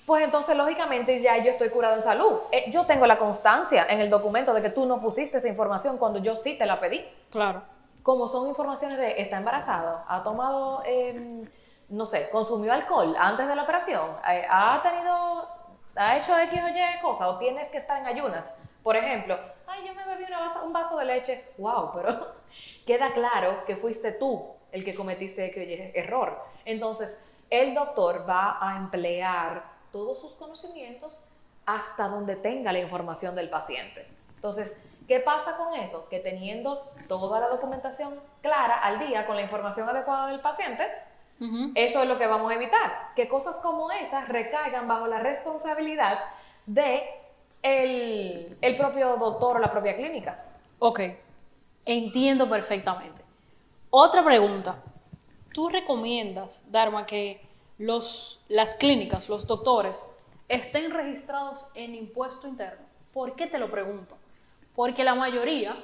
[0.05, 2.41] pues entonces lógicamente ya yo estoy curado en salud.
[2.51, 5.99] Eh, yo tengo la constancia en el documento de que tú no pusiste esa información
[5.99, 7.05] cuando yo sí te la pedí.
[7.31, 7.63] Claro.
[8.03, 11.45] Como son informaciones de está embarazado, ha tomado, eh,
[11.89, 14.05] no sé, consumió alcohol antes de la operación,
[14.51, 15.49] ha tenido,
[15.97, 18.63] ha hecho X o Y cosa, o tienes que estar en ayunas.
[18.83, 22.35] Por ejemplo, ay, yo me bebí una vaso- un vaso de leche, wow, pero
[22.87, 26.41] queda claro que fuiste tú el que cometiste X o Y error.
[26.65, 31.19] Entonces, el doctor va a emplear todos sus conocimientos
[31.65, 34.07] hasta donde tenga la información del paciente.
[34.35, 36.09] Entonces, ¿qué pasa con eso?
[36.09, 40.87] Que teniendo toda la documentación clara al día con la información adecuada del paciente,
[41.75, 46.19] Eso es lo que vamos a evitar, que cosas como esas recaigan bajo la responsabilidad
[46.65, 47.03] de
[47.63, 50.45] el, el propio doctor o la propia clínica.
[50.79, 51.01] Ok,
[51.85, 53.23] entiendo perfectamente.
[53.91, 54.83] Otra pregunta.
[55.53, 57.41] tú recomiendas, Dharma, que
[57.79, 60.07] los, las clínicas, los doctores,
[60.49, 62.85] estén registrados en impuesto interno?
[63.13, 64.17] ¿Por qué te lo pregunto?
[64.75, 65.77] Porque la mayoría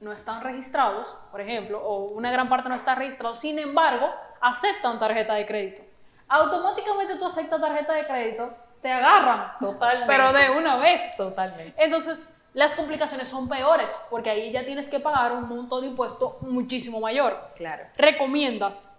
[0.00, 4.08] no están registrados, por ejemplo, o una gran parte no está registrado, sin embargo,
[4.44, 5.82] aceptan tarjeta de crédito.
[6.28, 10.06] Automáticamente tú aceptas tarjeta de crédito, te agarran, Totalmente.
[10.06, 11.16] pero de una vez.
[11.16, 11.74] Totalmente.
[11.82, 16.36] Entonces, las complicaciones son peores, porque ahí ya tienes que pagar un monto de impuesto
[16.42, 17.46] muchísimo mayor.
[17.56, 17.84] Claro.
[17.96, 18.94] ¿Recomiendas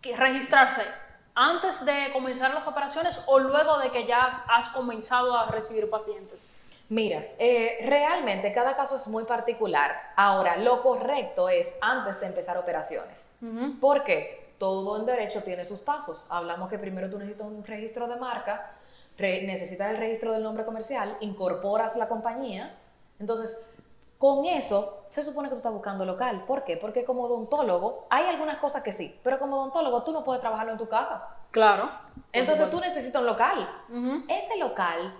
[0.00, 0.82] que registrarse
[1.34, 6.54] antes de comenzar las operaciones o luego de que ya has comenzado a recibir pacientes?
[6.90, 9.94] Mira, eh, realmente cada caso es muy particular.
[10.16, 13.38] Ahora, lo correcto es antes de empezar operaciones.
[13.80, 14.54] ¿Por qué?
[14.58, 16.26] Todo en derecho tiene sus pasos.
[16.28, 18.72] Hablamos que primero tú necesitas un registro de marca,
[19.18, 22.76] necesitas el registro del nombre comercial, incorporas la compañía.
[23.20, 23.64] Entonces,
[24.18, 26.42] con eso se supone que tú estás buscando local.
[26.44, 26.76] ¿Por qué?
[26.76, 30.72] Porque como odontólogo hay algunas cosas que sí, pero como odontólogo tú no puedes trabajarlo
[30.72, 31.36] en tu casa.
[31.52, 31.88] Claro.
[32.32, 33.68] Entonces tú necesitas un local.
[34.28, 35.14] Ese local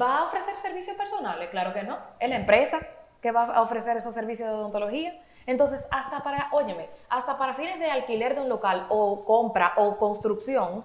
[0.00, 1.50] ¿Va a ofrecer servicios personales?
[1.50, 1.98] Claro que no.
[2.18, 2.80] Es la empresa
[3.20, 5.20] que va a ofrecer esos servicios de odontología.
[5.46, 9.98] Entonces, hasta para, óyeme, hasta para fines de alquiler de un local o compra o
[9.98, 10.84] construcción,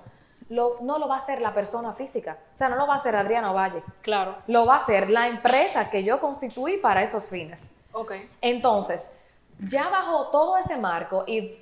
[0.49, 2.37] lo, no lo va a hacer la persona física.
[2.53, 3.83] O sea, no lo va a hacer Adriano Valle.
[4.01, 4.35] Claro.
[4.47, 7.75] Lo va a hacer la empresa que yo constituí para esos fines.
[7.91, 8.13] Ok.
[8.41, 9.17] Entonces,
[9.59, 11.57] ya bajo todo ese marco, y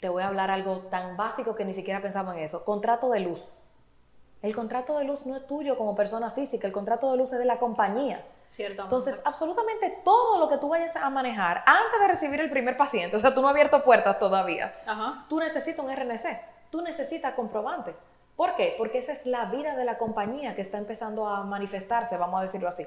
[0.00, 3.20] te voy a hablar algo tan básico que ni siquiera pensamos en eso, contrato de
[3.20, 3.55] luz.
[4.46, 7.40] El contrato de luz no es tuyo como persona física, el contrato de luz es
[7.40, 8.24] de la compañía.
[8.46, 8.82] Ciertamente.
[8.84, 13.16] Entonces, absolutamente todo lo que tú vayas a manejar antes de recibir el primer paciente,
[13.16, 14.72] o sea, tú no has abierto puertas todavía,
[15.28, 17.96] tú necesitas un RNC, tú necesitas comprobante.
[18.36, 18.76] ¿Por qué?
[18.78, 22.42] Porque esa es la vida de la compañía que está empezando a manifestarse, vamos a
[22.42, 22.86] decirlo así.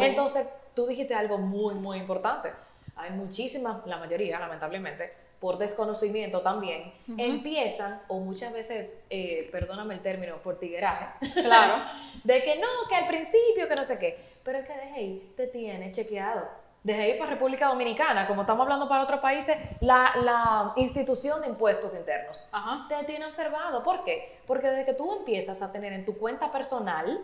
[0.00, 2.52] Entonces, tú dijiste algo muy, muy importante.
[2.96, 10.00] Hay muchísimas, la mayoría, lamentablemente, por desconocimiento también, empiezan, o muchas veces, eh, perdóname el
[10.00, 11.84] término, por tigueraje, claro,
[12.24, 15.46] de que no, que al principio, que no sé qué, pero es que ahí te
[15.46, 16.48] tiene chequeado.
[16.82, 21.48] Desde ir para República Dominicana, como estamos hablando para otros países, la, la institución de
[21.48, 22.48] impuestos internos
[22.88, 23.82] te tiene observado.
[23.82, 24.38] ¿Por qué?
[24.46, 27.20] Porque desde que tú empiezas a tener en tu cuenta personal,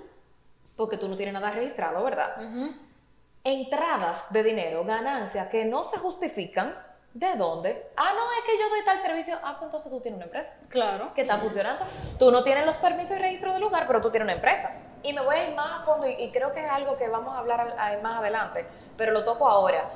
[0.77, 2.37] porque tú no tienes nada registrado, ¿verdad?
[3.44, 6.74] Entradas de dinero, ganancias que no se justifican,
[7.14, 7.90] ¿De dónde?
[7.96, 9.38] Ah, no, es que yo doy tal servicio.
[9.44, 10.53] Ah, pues entonces tú tienes una empresa.
[10.68, 11.14] Claro.
[11.14, 11.85] Que está funcionando.
[12.18, 14.77] Tú no tienes los permisos y registro de lugar, pero tú tienes una empresa.
[15.05, 17.33] Y me voy a ir más a fondo, y, creo que es algo que vamos
[17.37, 19.90] a hablar más adelante, pero lo toco ahora.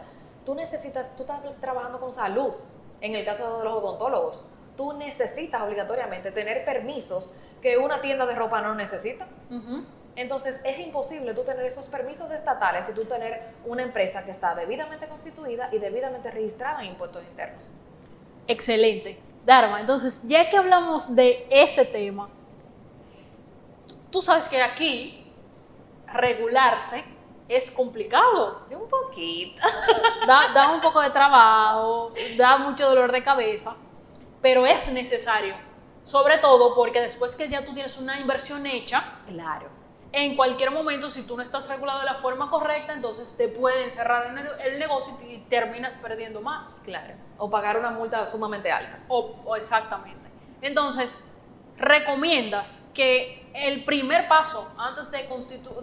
[0.46, 2.52] Tú necesitas, tú estás trabajando con salud,
[3.00, 4.46] en el caso de los odontólogos.
[4.76, 9.26] Tú necesitas obligatoriamente tener permisos que una tienda de ropa no necesita.
[10.18, 14.52] Entonces es imposible tú tener esos permisos estatales y tú tener una empresa que está
[14.52, 17.66] debidamente constituida y debidamente registrada en impuestos internos.
[18.48, 19.20] Excelente.
[19.46, 22.28] Dharma, entonces ya que hablamos de ese tema,
[24.10, 25.24] tú sabes que aquí
[26.12, 27.04] regularse
[27.48, 28.66] es complicado.
[28.72, 29.62] Un poquito.
[30.26, 33.76] Da, da un poco de trabajo, da mucho dolor de cabeza,
[34.42, 35.54] pero es necesario.
[36.02, 39.77] Sobre todo porque después que ya tú tienes una inversión hecha, claro
[40.12, 43.92] en cualquier momento, si tú no estás regulado de la forma correcta, entonces te pueden
[43.92, 46.76] cerrar en el, negocio y terminas perdiendo más.
[46.84, 47.14] Claro.
[47.36, 49.00] O pagar una multa sumamente alta.
[49.08, 50.28] O, exactamente.
[50.62, 51.28] Entonces,
[51.76, 55.28] recomiendas que el primer paso antes de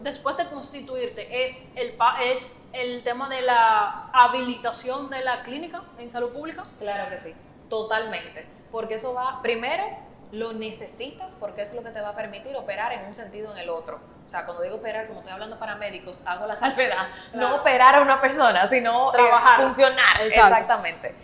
[0.01, 6.09] después de constituirte es el, es el tema de la habilitación de la clínica en
[6.09, 6.63] salud pública?
[6.79, 7.33] Claro que sí,
[7.69, 8.47] totalmente.
[8.71, 9.83] Porque eso va, primero,
[10.31, 13.53] lo necesitas porque es lo que te va a permitir operar en un sentido o
[13.53, 14.14] en el otro.
[14.25, 17.07] O sea, cuando digo operar, como estoy hablando para médicos, hago la salvedad.
[17.33, 19.61] No operar a una persona, sino eh, Trabajar.
[19.61, 20.21] funcionar.
[20.21, 21.15] Exactamente.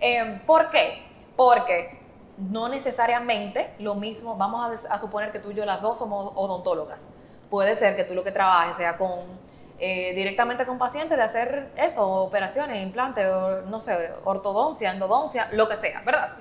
[0.00, 1.06] Em, ¿Por qué?
[1.36, 1.98] Porque
[2.38, 7.10] no necesariamente lo mismo, vamos a, suponer que tú y yo las dos somos odontólogas.
[7.50, 9.38] Puede ser que tú lo que trabajes sea con
[9.80, 13.26] eh, directamente con pacientes de hacer eso, operaciones, implantes,
[13.66, 16.32] no sé, ortodoncia, endodoncia, lo que sea, ¿verdad?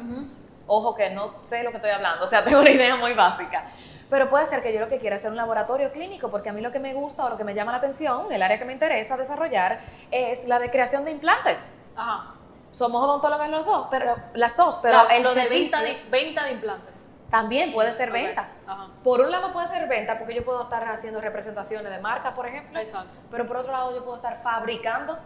[0.68, 3.72] Ojo que no sé lo que estoy hablando, o sea, tengo una idea muy básica.
[4.10, 6.54] Pero puede ser que yo lo que quiera es hacer un laboratorio clínico, porque a
[6.54, 8.66] mí lo que me gusta o lo que me llama la atención, el área que
[8.66, 9.82] me interesa desarrollar,
[10.12, 11.72] es la de creación de implantes.
[11.96, 12.34] Ajá.
[12.72, 16.52] Somos odontólogas los dos, pero las dos, pero el lo de venta, de venta de
[16.52, 17.10] implantes.
[17.30, 18.48] También puede ser venta.
[18.66, 18.88] Ajá.
[19.04, 22.48] Por un lado puede ser venta, porque yo puedo estar haciendo representaciones de marca, por
[22.48, 22.80] ejemplo.
[22.80, 23.18] Exacto.
[23.30, 25.18] Pero por otro lado yo puedo estar fabricando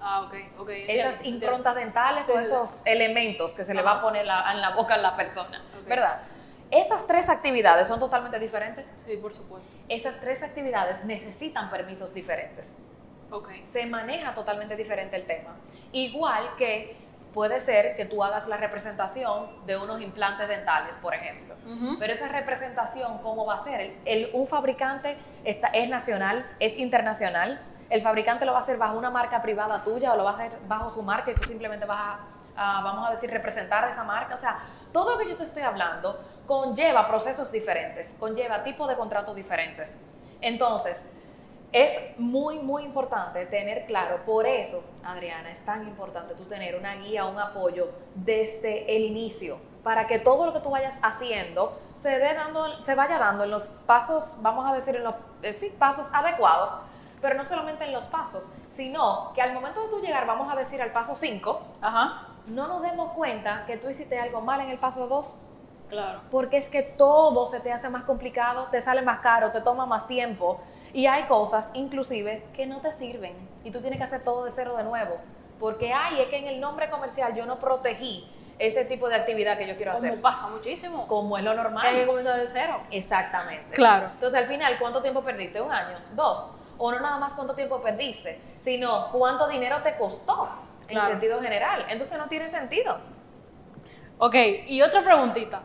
[0.00, 0.70] Ah, ok, ok.
[0.88, 4.94] Esas improntas dentales o esos elementos que se le va a poner en la boca
[4.94, 6.20] a la persona, ¿verdad?
[6.70, 8.84] Esas tres actividades son totalmente diferentes.
[8.98, 9.68] Sí, por supuesto.
[9.88, 12.78] Esas tres actividades necesitan permisos diferentes.
[13.30, 13.48] Ok.
[13.64, 15.56] Se maneja totalmente diferente el tema.
[15.92, 16.96] Igual que
[17.32, 21.54] puede ser que tú hagas la representación de unos implantes dentales, por ejemplo.
[22.00, 23.94] Pero esa representación, ¿cómo va a ser?
[24.04, 27.60] El, un fabricante está, es nacional, es internacional.
[27.90, 30.34] El fabricante lo va a hacer bajo una marca privada tuya o lo va a
[30.34, 32.18] hacer bajo su marca y tú simplemente vas
[32.56, 34.34] a, vamos a decir, representar esa marca.
[34.34, 34.58] O sea,
[34.92, 36.18] todo lo que yo te estoy hablando
[36.50, 39.96] conlleva procesos diferentes, conlleva tipos de contratos diferentes.
[40.40, 41.14] Entonces,
[41.70, 46.96] es muy, muy importante tener claro, por eso, Adriana, es tan importante tú tener una
[46.96, 52.18] guía, un apoyo desde el inicio, para que todo lo que tú vayas haciendo se,
[52.18, 55.72] dé dando, se vaya dando en los pasos, vamos a decir, en los eh, sí,
[55.78, 56.82] pasos adecuados,
[57.20, 60.56] pero no solamente en los pasos, sino que al momento de tú llegar, vamos a
[60.56, 61.60] decir, al paso 5,
[62.48, 65.42] no nos demos cuenta que tú hiciste algo mal en el paso 2.
[65.90, 66.20] Claro.
[66.30, 69.84] Porque es que todo se te hace más complicado, te sale más caro, te toma
[69.84, 70.60] más tiempo
[70.92, 73.34] y hay cosas, inclusive, que no te sirven
[73.64, 75.16] y tú tienes que hacer todo de cero de nuevo.
[75.58, 78.26] Porque hay, es que en el nombre comercial yo no protegí
[78.58, 80.10] ese tipo de actividad que yo quiero hacer.
[80.10, 81.06] Como pasa muchísimo.
[81.06, 81.86] Como es lo normal.
[81.86, 82.80] hay que comenzar de cero.
[82.90, 83.74] Exactamente.
[83.74, 84.10] Claro.
[84.12, 85.60] Entonces, al final, ¿cuánto tiempo perdiste?
[85.60, 85.96] ¿Un año?
[86.14, 86.56] ¿Dos?
[86.76, 90.48] O no nada más cuánto tiempo perdiste, sino cuánto dinero te costó
[90.88, 91.86] en sentido general.
[91.88, 92.98] Entonces, no tiene sentido.
[94.20, 94.36] Ok,
[94.68, 95.62] y otra preguntita.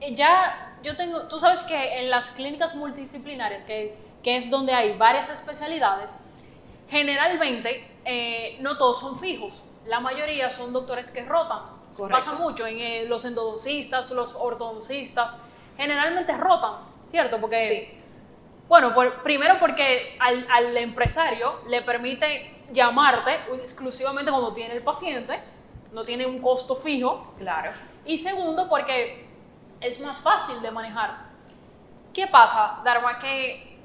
[0.00, 4.72] Eh, ya yo tengo, tú sabes que en las clínicas multidisciplinarias que que es donde
[4.72, 6.18] hay varias especialidades,
[6.88, 9.64] generalmente eh, no todos son fijos.
[9.86, 11.80] La mayoría son doctores que rotan.
[12.08, 15.38] Pasa mucho en eh, los endodoncistas, los ortodoncistas.
[15.76, 16.74] Generalmente rotan,
[17.06, 17.40] ¿cierto?
[17.40, 17.98] Porque,
[18.68, 25.40] bueno, primero porque al, al, empresario le permite llamarte exclusivamente cuando tiene el paciente,
[25.92, 27.34] no tiene un costo fijo.
[27.38, 27.72] Claro.
[28.04, 29.28] Y segundo, porque
[29.80, 31.30] es más fácil de manejar.
[32.12, 33.18] ¿Qué pasa, Dharma?
[33.18, 33.78] Que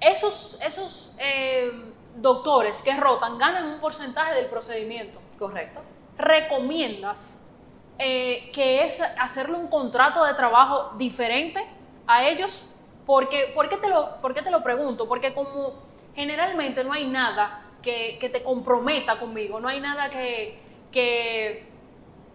[0.00, 5.20] esos, esos eh, doctores que rotan ganan un porcentaje del procedimiento.
[5.38, 5.80] Correcto.
[6.18, 7.46] ¿Recomiendas
[7.98, 11.64] eh, que es hacerle un contrato de trabajo diferente
[12.06, 12.64] a ellos?
[13.06, 15.08] Porque, ¿por, qué te lo, ¿Por qué te lo pregunto?
[15.08, 15.74] Porque como
[16.14, 20.60] generalmente no hay nada que, que te comprometa conmigo, no hay nada que,
[20.90, 21.72] que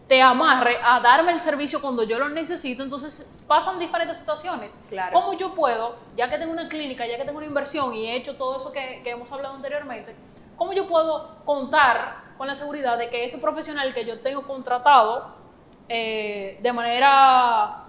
[0.08, 4.80] te amarre a darme el servicio cuando yo lo necesito, entonces pasan diferentes situaciones.
[4.90, 5.12] Claro.
[5.14, 8.16] ¿Cómo yo puedo, ya que tengo una clínica, ya que tengo una inversión y he
[8.16, 10.16] hecho todo eso que, hemos hablado anteriormente,
[10.56, 15.36] cómo yo puedo contar con la seguridad de que ese profesional que yo tengo contratado
[15.90, 17.84] eh, de manera...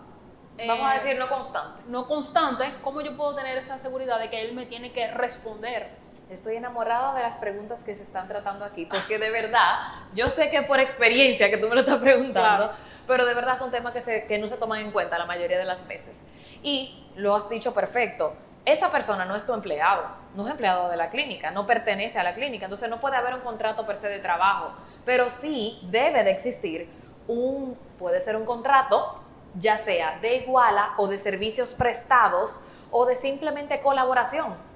[0.67, 1.83] Vamos a eh, decir no constante.
[1.87, 5.89] No constante, ¿cómo yo puedo tener esa seguridad de que él me tiene que responder?
[6.31, 9.77] Estoy enamorada de las preguntas que se están tratando aquí, porque de verdad,
[10.15, 12.71] yo sé que por experiencia que tú me lo estás preguntando,
[13.07, 15.57] pero de verdad son temas que, se, que no se toman en cuenta la mayoría
[15.57, 16.29] de las veces.
[16.63, 20.99] Y lo has dicho perfecto, esa persona no es tu empleado, no es empleado de
[20.99, 24.09] la clínica, no pertenece a la clínica, entonces no puede haber un contrato per se
[24.09, 24.73] de trabajo,
[25.07, 26.91] pero sí debe de existir
[27.27, 29.23] un, puede ser un contrato,
[29.59, 32.61] ya sea de iguala o de servicios prestados
[32.91, 34.68] o de simplemente colaboración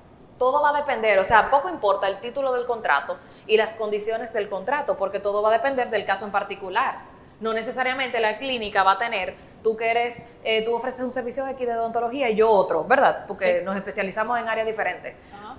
[0.42, 3.16] todo va a depender, o sea, poco importa el título del contrato
[3.46, 6.96] y las condiciones del contrato, porque todo va a depender del caso en particular.
[7.38, 11.46] No necesariamente la clínica va a tener, tú que eres, eh, tú ofreces un servicio
[11.46, 13.24] aquí de odontología y yo otro, ¿verdad?
[13.28, 15.14] Porque nos especializamos en áreas diferentes.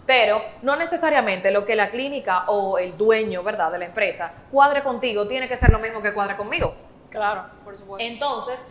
[0.06, 4.84] Pero no necesariamente lo que la clínica o el dueño, ¿verdad?, de la empresa cuadre
[4.84, 6.76] contigo tiene que ser lo mismo que cuadre conmigo.
[7.10, 8.06] Claro, por supuesto.
[8.06, 8.68] Entonces,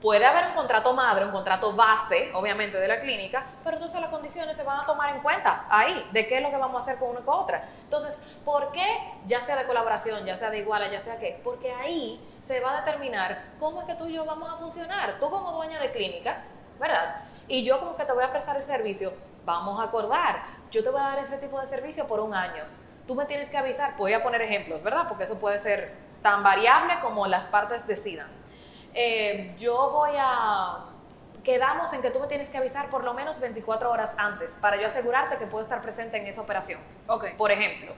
[0.00, 4.10] Puede haber un contrato madre, un contrato base, obviamente, de la clínica, pero entonces las
[4.10, 6.84] condiciones se van a tomar en cuenta ahí, de qué es lo que vamos a
[6.84, 7.68] hacer con una con otra.
[7.84, 8.86] Entonces, ¿por qué?
[9.26, 12.78] Ya sea de colaboración, ya sea de iguala, ya sea qué, porque ahí se va
[12.78, 15.18] a determinar cómo es que tú y yo vamos a funcionar.
[15.18, 16.44] Tú como dueña de clínica,
[16.78, 17.16] ¿verdad?
[17.46, 19.12] Y yo como que te voy a prestar el servicio,
[19.44, 22.64] vamos a acordar, yo te voy a dar ese tipo de servicio por un año.
[23.06, 25.08] Tú me tienes que avisar, voy a poner ejemplos, ¿verdad?
[25.08, 28.39] Porque eso puede ser tan variable como las partes decidan
[28.94, 30.86] eh, yo voy a...
[31.44, 34.78] Quedamos en que tú me tienes que avisar por lo menos 24 horas antes para
[34.78, 36.78] yo asegurarte que puedo estar presente en esa operación.
[37.06, 37.32] Okay.
[37.32, 37.94] Por ejemplo,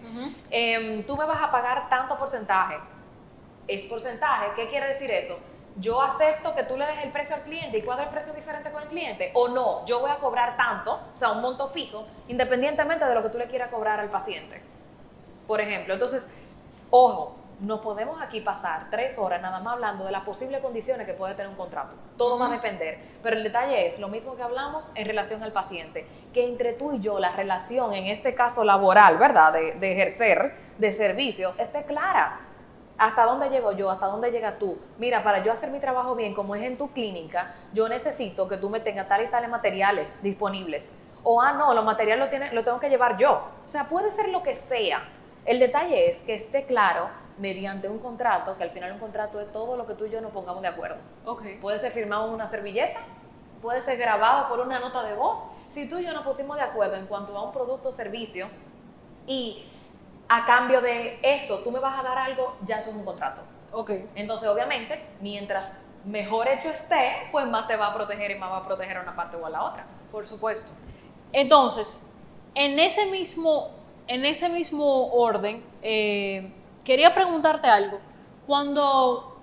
[0.48, 2.76] em, tú me vas a pagar tanto porcentaje.
[3.66, 4.52] Es porcentaje.
[4.54, 5.40] ¿Qué quiere decir eso?
[5.76, 8.70] yo acepto que tú le des el precio al cliente y cuadre el precio diferente
[8.70, 12.06] con el cliente o no, yo voy a cobrar tanto, o sea, un monto fijo,
[12.28, 14.60] independientemente de lo que tú le quieras cobrar al paciente.
[15.46, 16.30] Por ejemplo, entonces,
[16.90, 21.14] ojo, no podemos aquí pasar tres horas nada más hablando de las posibles condiciones que
[21.14, 21.94] puede tener un contrato.
[22.16, 22.98] Todo va a depender.
[23.22, 26.92] Pero el detalle es lo mismo que hablamos en relación al paciente, que entre tú
[26.92, 29.52] y yo la relación, en este caso laboral, ¿verdad?
[29.52, 32.40] De, ejercer, de servicio, esté clara.
[32.98, 33.90] ¿Hasta dónde llego yo?
[33.90, 34.78] ¿Hasta dónde llega tú?
[34.98, 38.56] Mira, para yo hacer mi trabajo bien, como es en tu clínica, yo necesito que
[38.56, 40.92] tú me tengas tal y tales materiales disponibles.
[41.24, 43.48] O, ah, no, los materiales lo, lo tengo que llevar yo.
[43.64, 45.02] O sea, puede ser lo que sea.
[45.44, 49.50] El detalle es que esté claro mediante un contrato, que al final un contrato es
[49.52, 50.96] todo lo que tú y yo nos pongamos de acuerdo.
[51.24, 51.42] Ok.
[51.60, 53.00] Puede ser firmado en una servilleta,
[53.60, 55.38] puede ser grabado por una nota de voz.
[55.68, 58.48] Si tú y yo nos pusimos de acuerdo en cuanto a un producto o servicio
[59.26, 59.64] y
[60.28, 63.42] a cambio de eso tú me vas a dar algo, ya eso es un contrato.
[63.72, 63.90] Ok.
[64.14, 68.58] Entonces, obviamente, mientras mejor hecho esté, pues más te va a proteger y más va
[68.58, 69.86] a proteger a una parte o a la otra.
[70.10, 70.72] Por supuesto.
[71.32, 72.04] Entonces,
[72.54, 73.70] en ese mismo,
[74.06, 76.52] en ese mismo orden, eh,
[76.84, 77.98] quería preguntarte algo.
[78.46, 79.40] Cuando,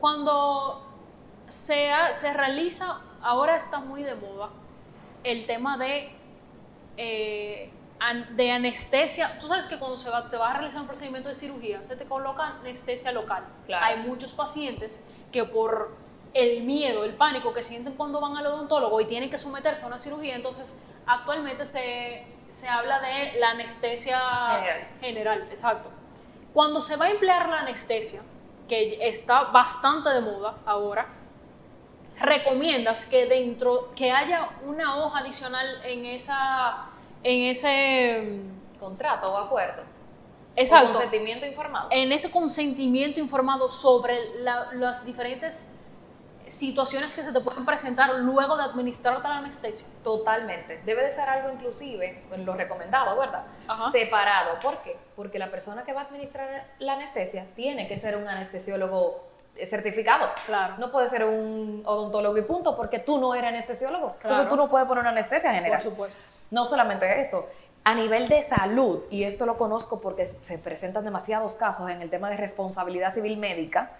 [0.00, 0.82] cuando
[1.48, 4.50] se, ha- se realiza, ahora está muy de moda,
[5.24, 6.10] el tema de,
[6.96, 9.38] eh, an- de anestesia.
[9.40, 11.96] Tú sabes que cuando se va, te vas a realizar un procedimiento de cirugía, se
[11.96, 13.44] te coloca anestesia local.
[13.66, 13.84] Claro.
[13.84, 15.96] Hay muchos pacientes que por
[16.34, 19.88] el miedo, el pánico que sienten cuando van al odontólogo y tienen que someterse a
[19.88, 20.76] una cirugía, entonces
[21.06, 24.18] actualmente se, se habla de la anestesia
[24.56, 24.88] General.
[25.00, 25.90] general, exacto.
[26.54, 28.22] Cuando se va a emplear la anestesia,
[28.68, 31.06] que está bastante de moda ahora,
[32.20, 36.86] recomiendas que dentro, que haya una hoja adicional en esa,
[37.22, 38.42] en ese,
[38.80, 39.82] Contrato o acuerdo.
[40.56, 41.88] exacto, O consentimiento informado.
[41.90, 45.68] en ese consentimiento informado sobre la- las diferentes
[46.48, 49.86] situaciones que se te pueden presentar luego de administrarte la anestesia.
[50.02, 50.80] Totalmente.
[50.84, 53.44] Debe de ser algo inclusive, lo recomendado, ¿verdad?
[53.66, 53.90] Ajá.
[53.90, 54.58] Separado.
[54.60, 54.96] ¿Por qué?
[55.16, 59.24] Porque la persona que va a administrar la anestesia tiene que ser un anestesiólogo
[59.66, 60.28] certificado.
[60.46, 60.76] Claro.
[60.78, 64.16] No puede ser un odontólogo y punto, porque tú no eres anestesiólogo.
[64.20, 64.36] Claro.
[64.36, 65.80] Entonces tú no puedes poner una anestesia general.
[65.82, 66.16] Por supuesto.
[66.50, 67.48] No solamente eso,
[67.88, 72.10] a nivel de salud, y esto lo conozco porque se presentan demasiados casos en el
[72.10, 73.92] tema de responsabilidad civil médica,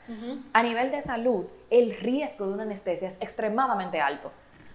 [0.52, 4.30] a nivel de salud, el riesgo de una anestesia es extremadamente alto.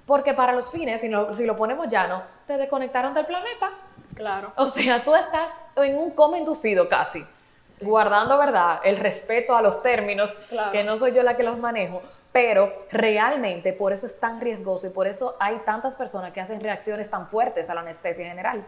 [0.08, 3.70] Porque para los fines, si lo, si lo ponemos llano, te desconectaron del planeta.
[4.16, 4.52] Claro.
[4.56, 7.24] O sea, tú estás en un coma inducido casi,
[7.68, 7.86] Sí.
[7.86, 10.72] guardando, ¿verdad?, el respeto a los términos, Claro.
[10.72, 12.02] que no soy yo la que los manejo,
[12.34, 16.60] pero realmente por eso es tan riesgoso y por eso hay tantas personas que hacen
[16.60, 18.66] reacciones tan fuertes a la anestesia general.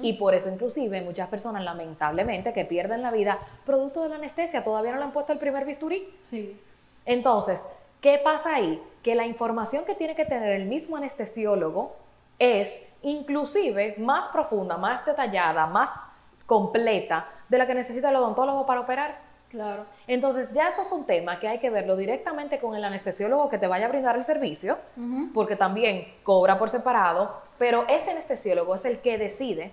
[0.00, 4.64] Y por eso inclusive muchas personas lamentablemente que pierden la vida producto de la anestesia,
[4.64, 6.08] todavía no le han puesto el primer bisturí.
[6.22, 6.58] Sí.
[7.04, 7.66] Entonces,
[8.00, 8.82] ¿qué pasa ahí?
[9.02, 11.94] Que la información que tiene que tener el mismo anestesiólogo
[12.38, 15.90] es inclusive más profunda, más detallada, más
[16.46, 19.25] completa de la que necesita el odontólogo para operar.
[19.56, 19.86] Claro.
[20.06, 23.56] Entonces, ya eso es un tema que hay que verlo directamente con el anestesiólogo que
[23.58, 24.76] te vaya a brindar el servicio,
[25.34, 29.72] porque también cobra por separado, pero ese anestesiólogo es el que decide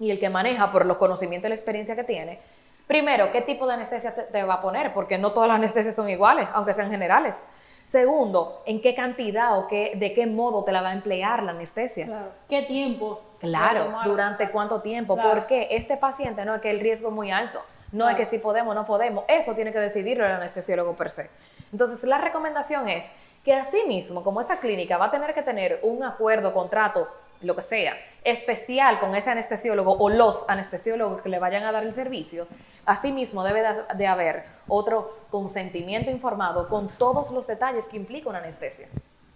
[0.00, 2.38] y el que maneja por los conocimientos y la experiencia que tiene.
[2.86, 4.94] Primero, ¿qué tipo de anestesia te, te va a poner?
[4.94, 7.44] Porque no todas las anestesias son iguales, aunque sean generales.
[7.84, 11.52] Segundo, ¿en qué cantidad o qué, de qué modo te la va a emplear la
[11.52, 12.06] anestesia?
[12.06, 12.28] Claro.
[12.48, 13.20] ¿Qué tiempo?
[13.40, 15.30] Claro, durante cuánto tiempo, Claro.
[15.30, 17.60] porque este paciente no es que el riesgo es muy alto,
[17.92, 18.10] no Claro.
[18.10, 21.30] es que si podemos o no podemos, eso tiene que decidirlo el anestesiólogo per se.
[21.72, 23.12] Entonces, la recomendación es
[23.44, 27.08] que así mismo, como esa clínica va a tener que tener un acuerdo, contrato,
[27.40, 31.84] lo que sea, especial con ese anestesiólogo o los anestesiólogos que le vayan a dar
[31.84, 32.48] el servicio,
[32.84, 38.38] asimismo debe de, de haber otro consentimiento informado con todos los detalles que implica una
[38.38, 38.88] anestesia.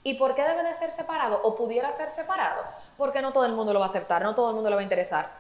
[0.05, 2.63] ¿Y por qué debe de ser separado o pudiera ser separado?
[2.99, 4.81] Porque no todo el mundo lo va a aceptar, no todo el mundo le va
[4.81, 5.31] a interesar.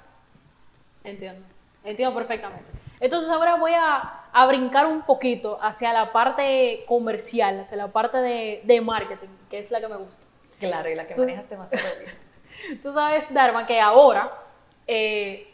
[1.03, 1.45] Entiendo.
[1.85, 2.71] Entiendo perfectamente.
[3.03, 8.19] Entonces ahora voy a, a brincar un poquito hacia la parte comercial, hacia la parte
[8.19, 10.25] de, de marketing, que es la que me gusta.
[10.61, 12.81] Claro, y la que Tú- manejas demasiado bien.
[12.81, 14.33] Tú sabes, Dharma, que ahora
[14.87, 15.53] eh,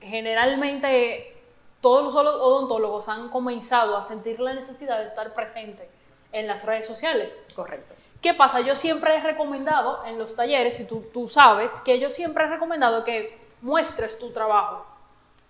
[0.00, 1.36] generalmente
[1.80, 5.88] todos los odontólogos han comenzado a sentir la necesidad de estar presente
[6.32, 7.38] en las redes sociales.
[7.54, 7.94] Correcto.
[8.22, 8.60] ¿Qué pasa?
[8.60, 12.48] Yo siempre he recomendado en los talleres, y tú, tú sabes, que yo siempre he
[12.48, 14.86] recomendado que muestres tu trabajo.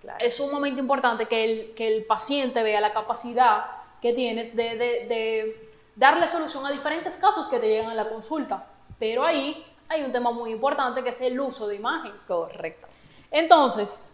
[0.07, 0.24] Claro.
[0.24, 3.66] Es sumamente importante que el, que el paciente vea la capacidad
[4.00, 8.09] que tienes de, de- de darle solución a diferentes casos que te llegan a la
[8.09, 8.66] consulta.
[9.00, 12.12] Pero ahí hay un tema muy importante que es el uso de imagen.
[12.28, 12.86] Correcto.
[13.32, 14.12] Entonces,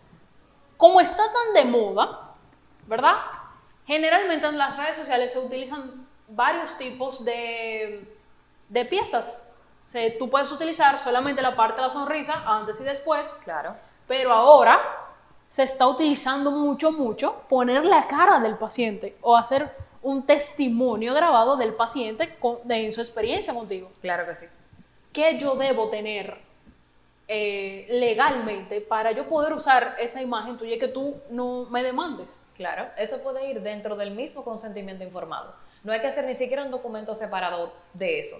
[0.78, 2.30] como está tan de moda,
[2.86, 3.16] ¿verdad?
[3.86, 8.16] Generalmente en las redes sociales se utilizan varios tipos de,
[8.70, 9.50] de piezas.
[9.84, 13.74] Se- tú puedes utilizar solamente la parte de la sonrisa antes y después, Claro.
[14.08, 14.80] pero ahora
[15.52, 19.68] se está utilizando mucho, mucho poner la cara del paciente o hacer
[20.00, 23.92] un testimonio grabado del paciente con- de, en su experiencia contigo.
[24.00, 24.46] Claro que sí.
[25.12, 26.38] ¿Qué yo debo tener
[27.28, 32.48] eh, legalmente para yo poder usar esa imagen tuya y que tú no me demandes?
[32.56, 32.86] Claro.
[32.96, 35.54] Eso puede ir dentro del mismo consentimiento informado.
[35.84, 38.36] No hay que hacer ni siquiera un documento separado de eso.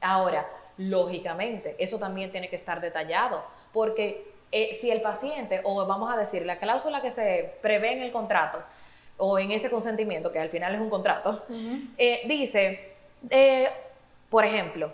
[0.00, 3.42] Ahora, lógicamente, eso también tiene que estar detallado,
[3.72, 8.02] porque eh, si el paciente, o vamos a decir, la cláusula que se prevé en
[8.02, 8.62] el contrato,
[9.16, 11.44] o en ese consentimiento, que al final es un contrato,
[11.96, 12.92] eh, dice,
[13.30, 13.68] eh,
[14.28, 14.92] por ejemplo,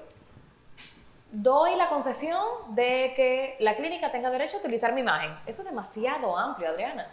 [1.30, 5.36] doy la concesión de que la clínica tenga derecho a utilizar mi imagen.
[5.46, 7.10] Eso es demasiado amplio, Adriana.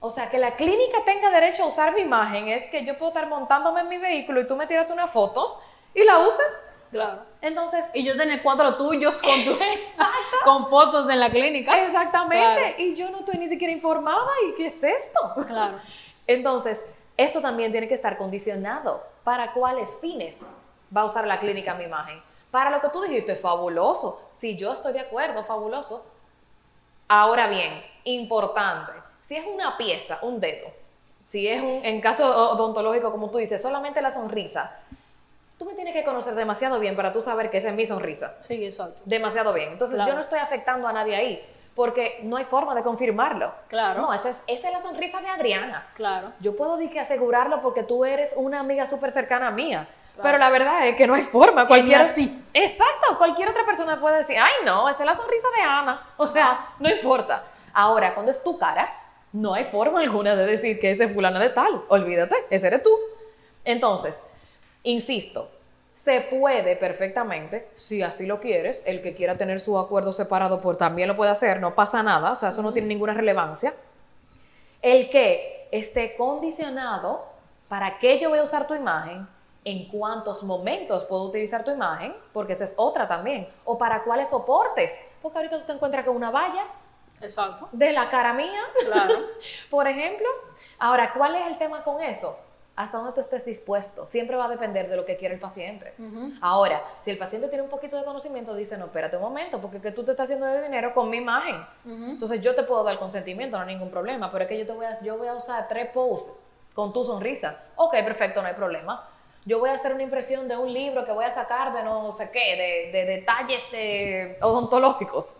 [0.00, 3.10] O sea, que la clínica tenga derecho a usar mi imagen es que yo puedo
[3.10, 5.60] estar montándome en mi vehículo y tú me tiras una foto
[5.94, 6.62] y la uses.
[6.96, 7.22] Claro.
[7.40, 9.56] Entonces, Y yo tener cuatro tuyos con, tu,
[10.44, 11.84] con fotos de la clínica.
[11.84, 12.60] exactamente.
[12.60, 12.74] Claro.
[12.78, 14.30] Y yo no estoy ni siquiera informada.
[14.48, 15.20] ¿Y qué es esto?
[15.46, 15.78] Claro.
[16.26, 16.84] Entonces,
[17.16, 19.02] eso también tiene que estar condicionado.
[19.24, 20.40] ¿Para cuáles fines
[20.94, 22.20] va a usar la clínica mi imagen?
[22.50, 24.20] Para lo que tú dijiste, fabuloso.
[24.32, 26.04] Si yo estoy de acuerdo, fabuloso.
[27.08, 28.92] Ahora bien, importante,
[29.22, 30.68] si es una pieza, un dedo,
[31.24, 34.76] si es un, en caso odontológico, como tú dices, solamente la sonrisa,
[35.58, 38.34] tú me tienes que conocer demasiado bien para tú saber que esa es mi sonrisa.
[38.40, 39.02] Sí, exacto.
[39.04, 39.72] Demasiado bien.
[39.72, 40.10] Entonces, Claro.
[40.10, 43.52] yo no estoy afectando a nadie ahí, porque no hay forma de confirmarlo.
[43.68, 44.02] Claro.
[44.02, 45.86] No, esa es, esa es la sonrisa de Adriana.
[45.94, 46.32] Claro.
[46.40, 49.86] Yo puedo que asegurarlo porque tú eres una amiga súper cercana mía.
[50.22, 51.66] Pero la verdad es que no hay forma.
[51.66, 52.42] Cualquier, así.
[52.54, 53.18] Exacto.
[53.18, 56.00] Cualquier otra persona puede decir, ay, no, esa es la sonrisa de Ana.
[56.16, 57.44] O sea, no importa.
[57.74, 58.90] Ahora, cuando es tu cara,
[59.32, 61.82] no hay forma alguna de decir que ese es fulano de tal.
[61.88, 62.90] Olvídate, ese eres tú.
[63.64, 64.26] Entonces,
[64.86, 65.48] insisto,
[65.94, 70.76] se puede perfectamente, si así lo quieres, el que quiera tener su acuerdo separado, pues
[70.76, 73.74] también lo puede hacer, no pasa nada, o sea, eso no tiene ninguna relevancia
[74.82, 77.24] el que esté condicionado
[77.68, 79.26] para qué yo voy a usar tu imagen,
[79.64, 84.30] en cuántos momentos puedo utilizar tu imagen, porque esa es otra también, o para cuáles
[84.30, 86.66] soportes, porque ahorita tú te encuentras con una valla
[87.20, 87.68] Exacto.
[87.72, 89.14] de la cara mía, Claro.
[89.70, 90.28] por ejemplo.
[90.78, 92.38] Ahora, ¿cuál es el tema con eso?
[92.76, 94.06] Hasta donde tú estés dispuesto.
[94.06, 95.94] Siempre va a depender de lo que quiere el paciente.
[96.42, 99.80] Ahora, si el paciente tiene un poquito de conocimiento, dice, no, espérate un momento, porque
[99.80, 101.66] que tú te estás haciendo de dinero con mi imagen.
[101.86, 104.72] Entonces yo te puedo dar consentimiento, no hay ningún problema, pero es que yo te
[104.72, 106.32] voy a, yo voy a usar tres posts
[106.74, 107.58] con tu sonrisa.
[107.76, 109.08] Ok, perfecto, no hay problema.
[109.46, 112.12] Yo voy a hacer una impresión de un libro que voy a sacar de no
[112.12, 115.36] sé qué, de, de detalles de odontológicos.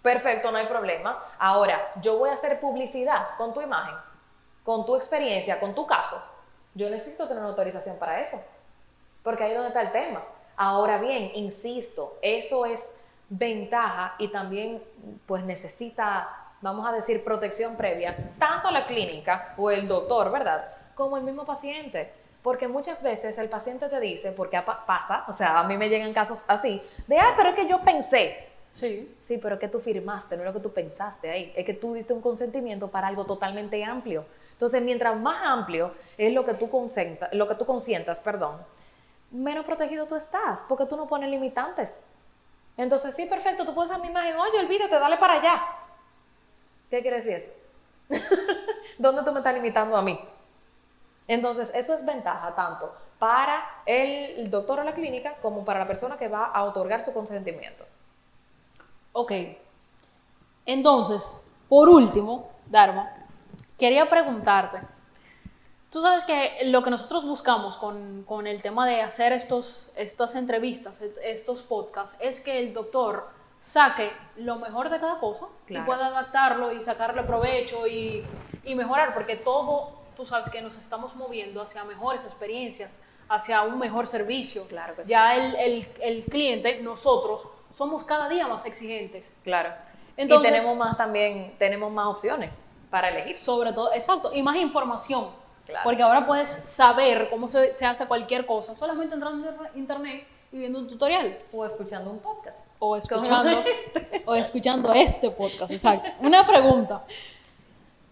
[0.00, 1.24] Perfecto, no hay problema.
[1.40, 3.96] Ahora, yo voy a hacer publicidad con tu imagen,
[4.62, 6.22] con tu experiencia, con tu caso.
[6.78, 8.40] Yo necesito tener una autorización para eso.
[9.22, 10.22] Porque ahí es donde está el tema.
[10.56, 12.94] Ahora bien, insisto, eso es
[13.28, 14.82] ventaja y también
[15.26, 16.28] pues necesita,
[16.60, 20.66] vamos a decir, protección previa, tanto la clínica o el doctor, ¿verdad?
[20.94, 22.12] Como el mismo paciente.
[22.42, 25.88] Porque muchas veces el paciente te dice, porque pa- pasa, o sea, a mí me
[25.88, 28.46] llegan casos así, de, ah, pero es que yo pensé.
[28.72, 29.12] Sí.
[29.20, 31.74] Sí, pero es que tú firmaste, no es lo que tú pensaste ahí, es que
[31.74, 34.24] tú diste un consentimiento para algo totalmente amplio.
[34.58, 38.58] Entonces, mientras más amplio es lo que tú, consenta, lo que tú consientas, perdón,
[39.30, 42.04] menos protegido tú estás, porque tú no pones limitantes.
[42.76, 45.62] Entonces, sí, perfecto, tú puedes a mi imagen, oye, olvídate, dale para allá.
[46.90, 47.52] ¿Qué quiere decir eso?
[48.98, 50.18] ¿Dónde tú me estás limitando a mí?
[51.28, 56.16] Entonces, eso es ventaja tanto para el, doctor o la clínica como para la persona
[56.16, 57.84] que va a otorgar su consentimiento.
[59.12, 59.32] Ok.
[60.66, 63.17] Entonces, por último, Dharma,
[63.78, 64.78] quería preguntarte.
[65.90, 70.34] Tú sabes que lo que nosotros buscamos con, con el tema de hacer estos, estas
[70.34, 75.82] entrevistas, estos podcasts, es que el doctor saque lo mejor de cada cosa Claro.
[75.82, 78.22] y pueda adaptarlo y sacarle provecho y,
[78.64, 83.00] y mejorar, porque todo, tú sabes que nos estamos moviendo hacia mejores experiencias,
[83.30, 84.66] hacia un mejor servicio.
[84.68, 85.10] Claro que sí.
[85.10, 89.40] Ya el, el- el cliente, nosotros, somos cada día más exigentes.
[89.42, 89.70] Claro.
[90.18, 92.50] Entonces- y tenemos más también, tenemos más opciones
[92.90, 93.36] para elegir.
[93.38, 95.28] Sobre todo, exacto, y más información.
[95.66, 95.84] Claro.
[95.84, 100.58] Porque ahora puedes saber cómo se, se hace cualquier cosa solamente entrando en internet y
[100.58, 101.38] viendo un tutorial.
[101.52, 102.66] O escuchando un podcast.
[102.78, 103.62] O escuchando,
[104.26, 106.10] o escuchando este podcast, exacto.
[106.20, 107.04] Una pregunta.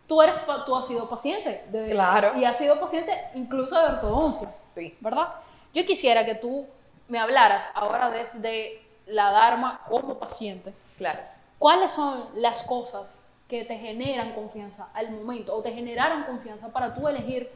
[0.07, 1.65] Tú, eres, tú has sido paciente.
[1.71, 2.39] de- Claro.
[2.39, 4.55] Y has sido paciente incluso de ortodoncia.
[4.75, 4.97] Sí.
[5.01, 5.29] ¿Verdad?
[5.75, 6.67] Yo quisiera que tú
[7.09, 10.75] me hablaras ahora desde la Dharma como paciente.
[10.99, 11.21] Claro.
[11.59, 16.95] ¿Cuáles son las cosas que te generan confianza al momento o te generaron confianza para
[16.95, 17.51] tú elegir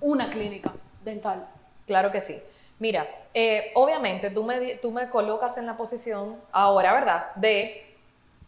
[0.00, 0.72] una clínica
[1.02, 1.46] dental?
[1.86, 2.40] Claro que sí.
[2.78, 7.34] Mira, eh, obviamente tú me, tú me colocas en la posición ahora, ¿verdad?
[7.36, 7.96] De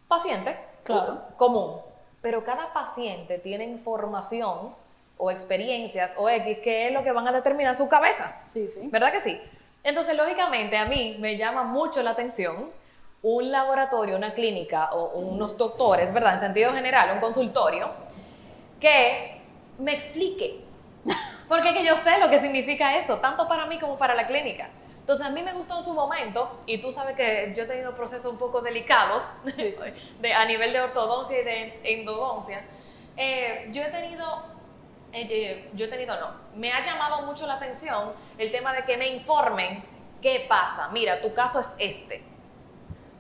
[0.09, 1.15] paciente Claro.
[1.33, 1.81] o- común.
[2.21, 4.75] Pero cada paciente tiene información
[5.19, 8.37] o experiencias o X que es lo que van a determinar su cabeza.
[8.47, 8.89] Sí, sí.
[8.91, 9.41] ¿Verdad que sí?
[9.85, 12.71] Entonces, lógicamente, a mí me llama mucho la atención
[13.23, 16.35] un laboratorio, una clínica o unos doctores, ¿verdad?
[16.35, 17.91] En sentido general, un consultorio,
[18.81, 19.41] que
[19.79, 20.61] me explique.
[21.49, 24.69] Porque que yo sé lo que significa eso, tanto para mí como para la clínica.
[25.01, 27.95] Entonces a mí me gustó en su momento, y tú sabes que yo he tenido
[27.95, 32.65] procesos un poco delicados de, a nivel de ortodoncia y de endodoncia.
[33.17, 34.27] Eh, yo he tenido,
[35.13, 38.97] eh, yo he tenido no, me ha llamado mucho la atención el tema de que
[38.97, 39.83] me informen
[40.21, 40.89] qué pasa.
[40.93, 42.36] Mira, tu caso es este.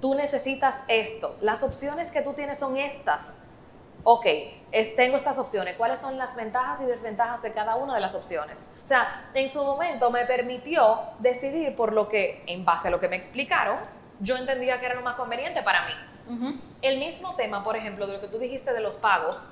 [0.01, 1.37] Tú necesitas esto.
[1.41, 3.43] Las opciones que tú tienes son estas
[4.09, 4.25] ok,
[4.95, 8.69] tengo estas opciones, ¿cuáles son las ventajas y desventajas de cada una de las opciones?
[8.85, 13.01] O sea, en su momento me permitió decidir por lo que, en base a lo
[13.01, 13.79] que me explicaron,
[14.21, 16.63] yo entendía que era lo más conveniente para mí.
[16.83, 19.49] El mismo tema, por ejemplo, de lo que tú dijiste de los pagos,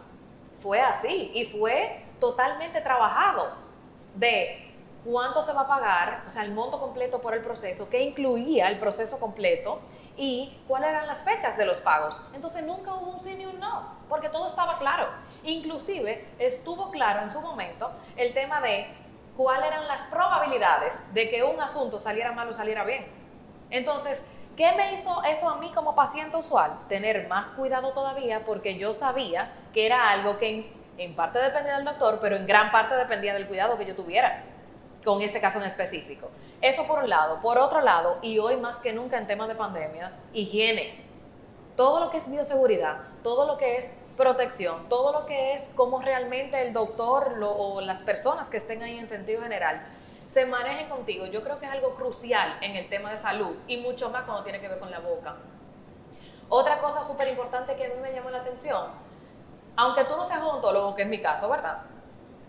[0.61, 3.57] fue así y fue totalmente trabajado
[4.15, 4.73] de
[5.05, 8.69] cuánto se va a pagar, o sea, el monto completo por el proceso, qué incluía
[8.69, 9.81] el proceso completo
[10.17, 12.25] y cuáles eran las fechas de los pagos.
[12.35, 15.09] Entonces nunca hubo un sí ni un no, porque todo estaba claro.
[15.43, 18.87] Inclusive estuvo claro en su momento el tema de
[19.37, 23.07] cuáles eran las probabilidades de que un asunto saliera mal o saliera bien.
[23.71, 26.79] Entonces, ¿qué me hizo eso a mí como paciente usual?
[26.89, 31.77] Tener más cuidado todavía porque yo sabía que era algo que en, en parte dependía
[31.77, 34.45] del doctor, pero en gran parte dependía del cuidado que yo tuviera
[35.05, 36.31] con ese caso en específico.
[36.65, 37.43] Eso por un lado.
[37.43, 41.05] Por otro lado, y hoy más que nunca en temas de pandemia, higiene.
[41.77, 46.01] Todo lo que es bioseguridad, todo lo que es protección, todo lo que es cómo
[46.01, 49.85] realmente el doctor o las personas que estén ahí en sentido general
[50.27, 51.27] se manejen contigo.
[51.27, 54.43] Yo creo que es algo crucial en el tema de salud y mucho más cuando
[54.43, 55.37] tiene que ver con la boca.
[56.49, 58.87] Otra cosa súper importante que a mí me llamó la atención,
[59.77, 61.83] aunque tú no seas odontólogo, que es mi caso, ¿verdad?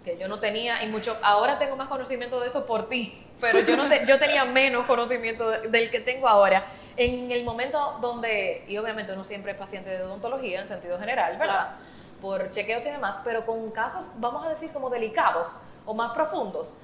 [0.06, 3.60] que yo no tenía, y mucho, ahora tengo más conocimiento de eso por ti, pero
[3.60, 6.66] yo, no yo tenía menos conocimiento del que tengo ahora.
[6.98, 11.38] En el momento donde, y obviamente uno siempre es paciente de odontología en sentido general,
[11.38, 11.76] ¿verdad?
[12.22, 15.50] Por chequeos y demás, pero con casos, vamos a decir, como delicados
[15.86, 16.78] o más profundos,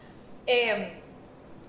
[0.45, 1.01] eh,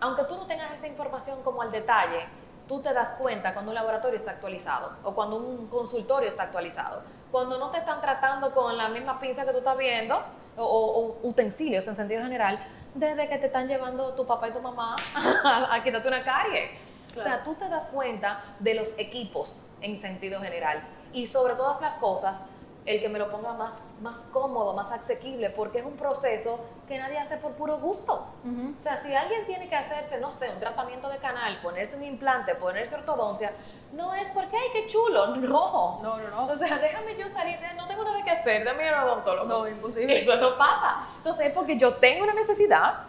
[0.01, 2.27] aunque tú no tengas esa información como al detalle,
[2.67, 7.03] tú te das cuenta cuando un laboratorio está actualizado o cuando un consultorio está actualizado.
[7.31, 10.21] Cuando no te están tratando con la misma pinza que tú estás viendo,
[10.57, 12.59] o, utensilios en sentido general,
[12.95, 14.97] desde que te están llevando tu papá y tu mamá
[15.45, 16.71] a, quitarte una carie.
[17.17, 20.83] O sea, tú te das cuenta de los equipos en sentido general
[21.13, 22.47] y sobre todas las cosas,
[22.85, 26.59] el que me lo ponga más, más cómodo, más asequible, porque es un proceso
[26.89, 28.27] que nadie hace por puro gusto.
[28.45, 32.05] O sea, si alguien tiene que hacerse, no sé, un tratamiento de canal, ponerse un
[32.05, 33.53] implante, ponerse ortodoncia,
[33.93, 36.01] no es porque, ay, qué chulo, no.
[36.03, 36.47] No, no, no.
[36.47, 39.49] O sea, déjame yo salir, de, no tengo nada que hacer, déjame ir al odontólogo.
[39.49, 40.19] No, imposible.
[40.19, 41.07] Eso no pasa.
[41.19, 43.05] Entonces es porque yo tengo una necesidad,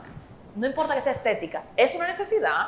[0.55, 2.67] no importa que sea estética, es una necesidad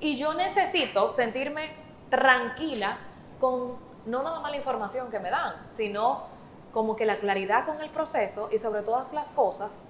[0.00, 1.70] y yo necesito sentirme
[2.10, 2.98] tranquila
[3.38, 6.31] con no nada más la información que me dan, sino
[6.72, 9.86] como que la claridad con el proceso y sobre todas las cosas,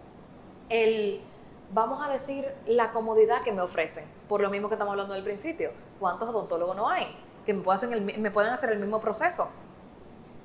[0.68, 1.22] el,
[1.70, 5.24] vamos a decir, la comodidad que me ofrecen, por lo mismo que estamos hablando del
[5.24, 5.70] principio.
[6.00, 7.16] ¿Cuántos odontólogos no hay?
[7.44, 9.50] que me, pueden, me pueden hacer el mismo proceso.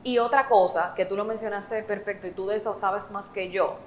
[0.04, 3.52] Y otra cosa, que tú lo mencionaste perfecto y tú de eso sabes más que
[3.52, 3.78] yo,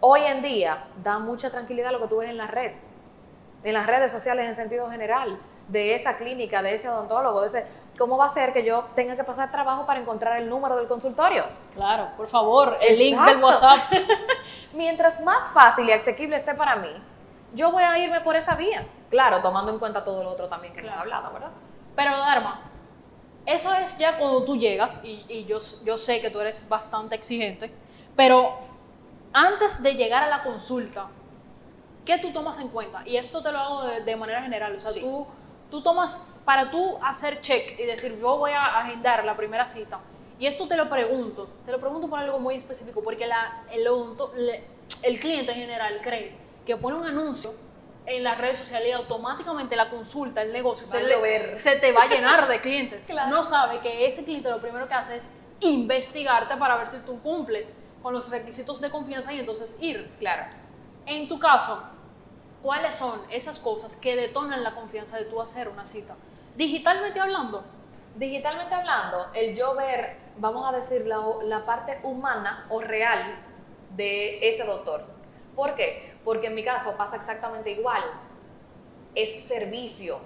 [0.00, 2.72] hoy en día da mucha tranquilidad lo que tú ves en la red,
[3.62, 5.38] en las redes sociales en sentido general,
[5.68, 7.66] de esa clínica, de ese odontólogo, de ese,
[7.98, 10.86] ¿cómo va a ser que yo tenga que pasar trabajo para encontrar el número del
[10.86, 11.44] consultorio?
[11.74, 13.80] Claro, por favor, el link del WhatsApp.
[14.72, 16.92] Mientras más fácil y asequible esté para mí,
[17.54, 18.86] yo voy a irme por esa vía.
[19.10, 21.50] Claro, tomando en cuenta todo lo otro también que hemos hablado, ¿verdad?
[21.94, 22.60] Pero Dharma,
[23.44, 27.72] eso es ya cuando tú llegas, y, yo, yo sé que tú eres bastante exigente,
[28.16, 28.58] pero
[29.32, 31.08] antes de llegar a la consulta,
[32.04, 33.02] ¿qué tú tomas en cuenta?
[33.04, 35.26] Y esto te lo hago de, manera general, o sea, tú,
[35.72, 39.98] tú tomas, para tú hacer check y decir, yo voy a agendar la primera cita,
[40.38, 43.88] y esto te lo pregunto, te lo pregunto por algo muy específico, porque la, el,
[45.02, 47.54] el cliente en general cree que pone un anuncio
[48.04, 52.08] en las redes sociales y automáticamente la consulta, el negocio, se, se, te va a
[52.08, 53.08] llenar de clientes.
[53.30, 57.18] No sabe que ese cliente lo primero que hace es investigarte para ver si tú
[57.22, 60.10] cumples con los requisitos de confianza y entonces ir.
[60.18, 60.44] Claro.
[61.06, 61.82] En tu caso,
[62.62, 66.16] ¿cuáles son esas cosas que detonan la confianza de tú hacer una cita?
[66.56, 67.64] Digitalmente hablando.
[68.14, 73.38] Digitalmente hablando, el yo ver, vamos a decir, la, la parte humana o real
[73.96, 75.04] de ese doctor.
[75.56, 76.14] ¿Por qué?
[76.22, 78.02] Porque en mi caso pasa exactamente igual.
[79.14, 80.18] Es servicio.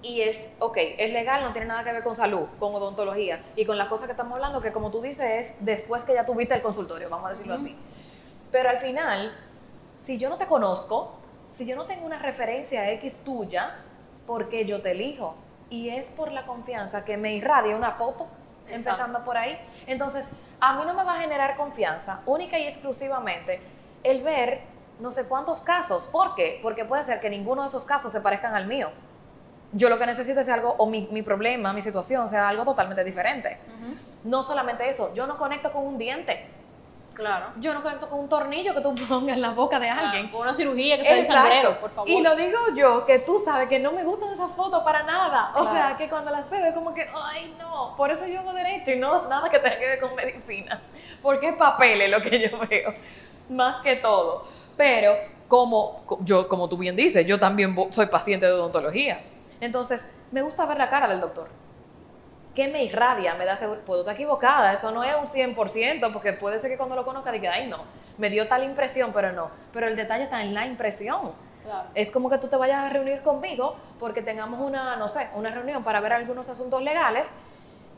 [0.00, 3.64] Y es, ok, es legal, no tiene nada que ver con salud, con odontología y
[3.64, 6.54] con las cosas que estamos hablando, que como tú dices, es después que ya tuviste
[6.54, 7.76] el consultorio, vamos a decirlo así.
[8.50, 9.32] Pero al final,
[9.94, 11.21] si yo no te conozco,
[11.52, 13.76] si yo no tengo una referencia X tuya,
[14.26, 15.34] ¿por qué yo te elijo?
[15.70, 18.26] Y es por la confianza que me irradia una foto,
[18.68, 19.58] empezando por ahí.
[19.86, 23.60] Entonces, a mí no me va a generar confianza única y exclusivamente
[24.02, 24.60] el ver
[25.00, 26.06] no sé cuántos casos.
[26.06, 26.60] ¿Por qué?
[26.62, 28.90] Porque puede ser que ninguno de esos casos se parezcan al mío.
[29.72, 33.02] Yo lo que necesito es algo, o mi, mi problema, mi situación, sea algo totalmente
[33.02, 33.58] diferente.
[34.24, 36.46] No solamente eso, yo no conecto con un diente.
[37.14, 37.46] Claro.
[37.58, 40.28] Yo no conecto con un tornillo que tú pongas en la boca de alguien.
[40.30, 42.08] Con una cirugía que sea de sangrero, por favor.
[42.10, 45.50] Y lo digo yo, que tú sabes que no me gustan esas fotos para nada.
[45.54, 45.72] O Claro.
[45.72, 48.92] sea, que cuando las veo es como que, ay, no, por eso yo hago derecho
[48.92, 50.80] y no nada que tenga que ver con medicina.
[51.22, 52.94] Porque es papeles lo que yo veo,
[53.50, 54.46] más que todo.
[54.76, 55.14] Pero
[55.48, 59.20] como co- yo, como tú bien dices, yo también soy paciente de odontología.
[59.60, 61.48] Entonces, me gusta ver la cara del doctor.
[62.54, 63.34] ¿Qué me irradia?
[63.34, 63.80] Me da seguro.
[63.80, 67.32] Puedo estar equivocada, eso no es un 100%, porque puede ser que cuando lo conozca
[67.32, 67.78] diga, ay, no,
[68.18, 69.50] me dio tal impresión, pero no.
[69.72, 71.32] Pero el detalle está en la impresión.
[71.64, 71.88] Claro.
[71.94, 75.50] Es como que tú te vayas a reunir conmigo porque tengamos una, no sé, una
[75.50, 77.38] reunión para ver algunos asuntos legales.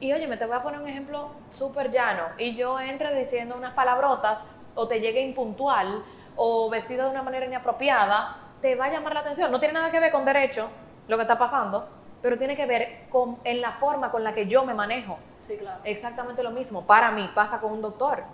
[0.00, 2.24] Y oye, me te voy a poner un ejemplo súper llano.
[2.38, 4.44] Y yo entre diciendo unas palabrotas
[4.74, 6.04] o te llegue impuntual
[6.36, 9.50] o vestida de una manera inapropiada, te va a llamar la atención.
[9.50, 10.68] No tiene nada que ver con derecho
[11.08, 11.88] lo que está pasando,
[12.24, 15.18] pero tiene que ver con en la forma con la que yo me manejo.
[15.46, 15.82] Sí, claro.
[15.84, 16.86] Exactamente lo mismo.
[16.86, 18.24] Para mí pasa con un doctor.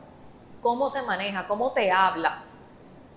[0.63, 2.45] Cómo se maneja, cómo te habla,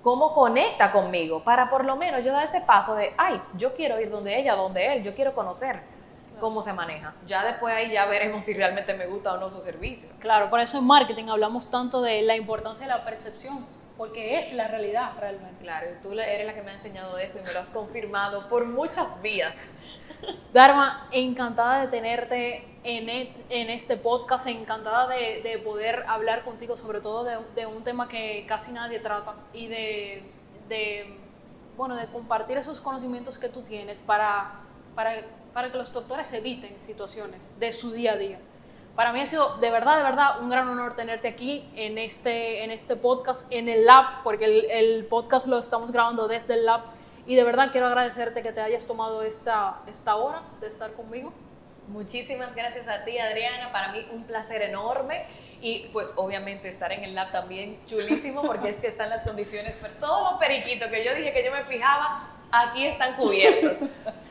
[0.01, 3.99] cómo conecta conmigo, para por lo menos yo dar ese paso de, ay, yo quiero
[3.99, 5.79] ir donde ella, donde él, yo quiero conocer
[6.39, 7.13] cómo se maneja.
[7.27, 10.09] Ya después ahí ya veremos si realmente me gusta o no su servicio.
[10.17, 13.63] Claro, por eso en marketing hablamos tanto de la importancia de la percepción,
[13.95, 15.61] porque es la realidad realmente.
[15.61, 18.49] Claro, y tú eres la que me ha enseñado eso y me lo has confirmado
[18.49, 19.53] por muchas vías.
[20.53, 26.77] Dharma, encantada de tenerte en, et- en este podcast, encantada de, de poder hablar contigo
[26.77, 30.23] sobre todo de, de un tema que casi nadie trata y de,
[30.69, 31.17] de,
[31.75, 34.59] bueno, de compartir esos conocimientos que tú tienes para,
[34.95, 35.21] para,
[35.53, 38.39] para que los doctores eviten situaciones de su día a día.
[38.95, 42.63] Para mí ha sido de verdad, de verdad, un gran honor tenerte aquí en este,
[42.63, 46.65] en este podcast, en el lab, porque el, el podcast lo estamos grabando desde el
[46.65, 46.81] lab.
[47.25, 51.31] Y de verdad quiero agradecerte que te hayas tomado esta, esta hora de estar conmigo.
[51.87, 53.71] Muchísimas gracias a ti, Adriana.
[53.71, 55.25] Para mí un placer enorme.
[55.61, 59.77] Y pues obviamente estar en el lab también chulísimo porque es que están las condiciones,
[59.81, 63.77] pero todos los periquitos que yo dije que yo me fijaba, aquí están cubiertos.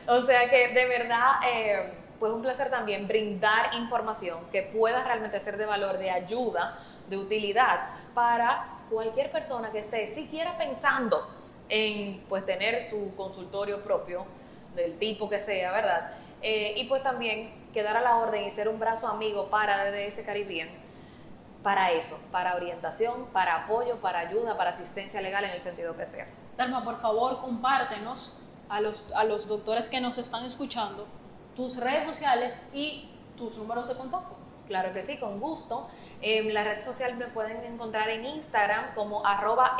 [0.05, 5.39] O sea que de verdad, eh, pues un placer también brindar información que pueda realmente
[5.39, 6.77] ser de valor, de ayuda,
[7.09, 11.27] de utilidad para cualquier persona que esté siquiera pensando
[11.69, 14.25] en pues tener su consultorio propio,
[14.75, 16.11] del tipo que sea, ¿verdad?
[16.41, 20.21] Eh, y pues también quedar a la orden y ser un brazo amigo para DDS
[20.25, 20.69] Caribbean
[21.63, 26.05] para eso, para orientación, para apoyo, para ayuda, para asistencia legal en el sentido que
[26.05, 26.27] sea.
[26.57, 28.33] Darma, por favor, compártenos
[28.69, 31.07] a los, a los doctores que nos están escuchando
[31.55, 34.35] tus redes sociales y tus números de contacto.
[34.67, 35.87] Claro que sí, con gusto.
[36.21, 39.77] En la red social me pueden encontrar en Instagram como arroba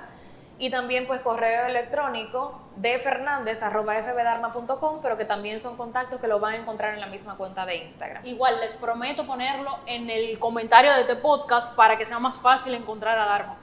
[0.60, 6.54] Y también, pues, correo electrónico de fbdharma.com, pero que también son contactos que lo van
[6.54, 8.26] a encontrar en la misma cuenta de Instagram.
[8.26, 12.74] Igual les prometo ponerlo en el comentario de este podcast para que sea más fácil
[12.74, 13.56] encontrar a Dharma.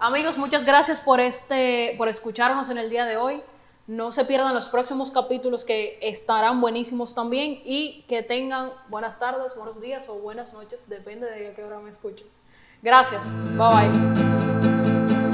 [0.00, 3.42] Amigos, muchas gracias por, este, por escucharnos en el día de hoy.
[3.88, 9.56] No se pierdan los próximos capítulos que estarán buenísimos también y que tengan buenas tardes,
[9.56, 12.26] buenos días o buenas noches, depende de a qué hora me escuchen.
[12.82, 13.32] Gracias.
[13.56, 15.27] Bye bye.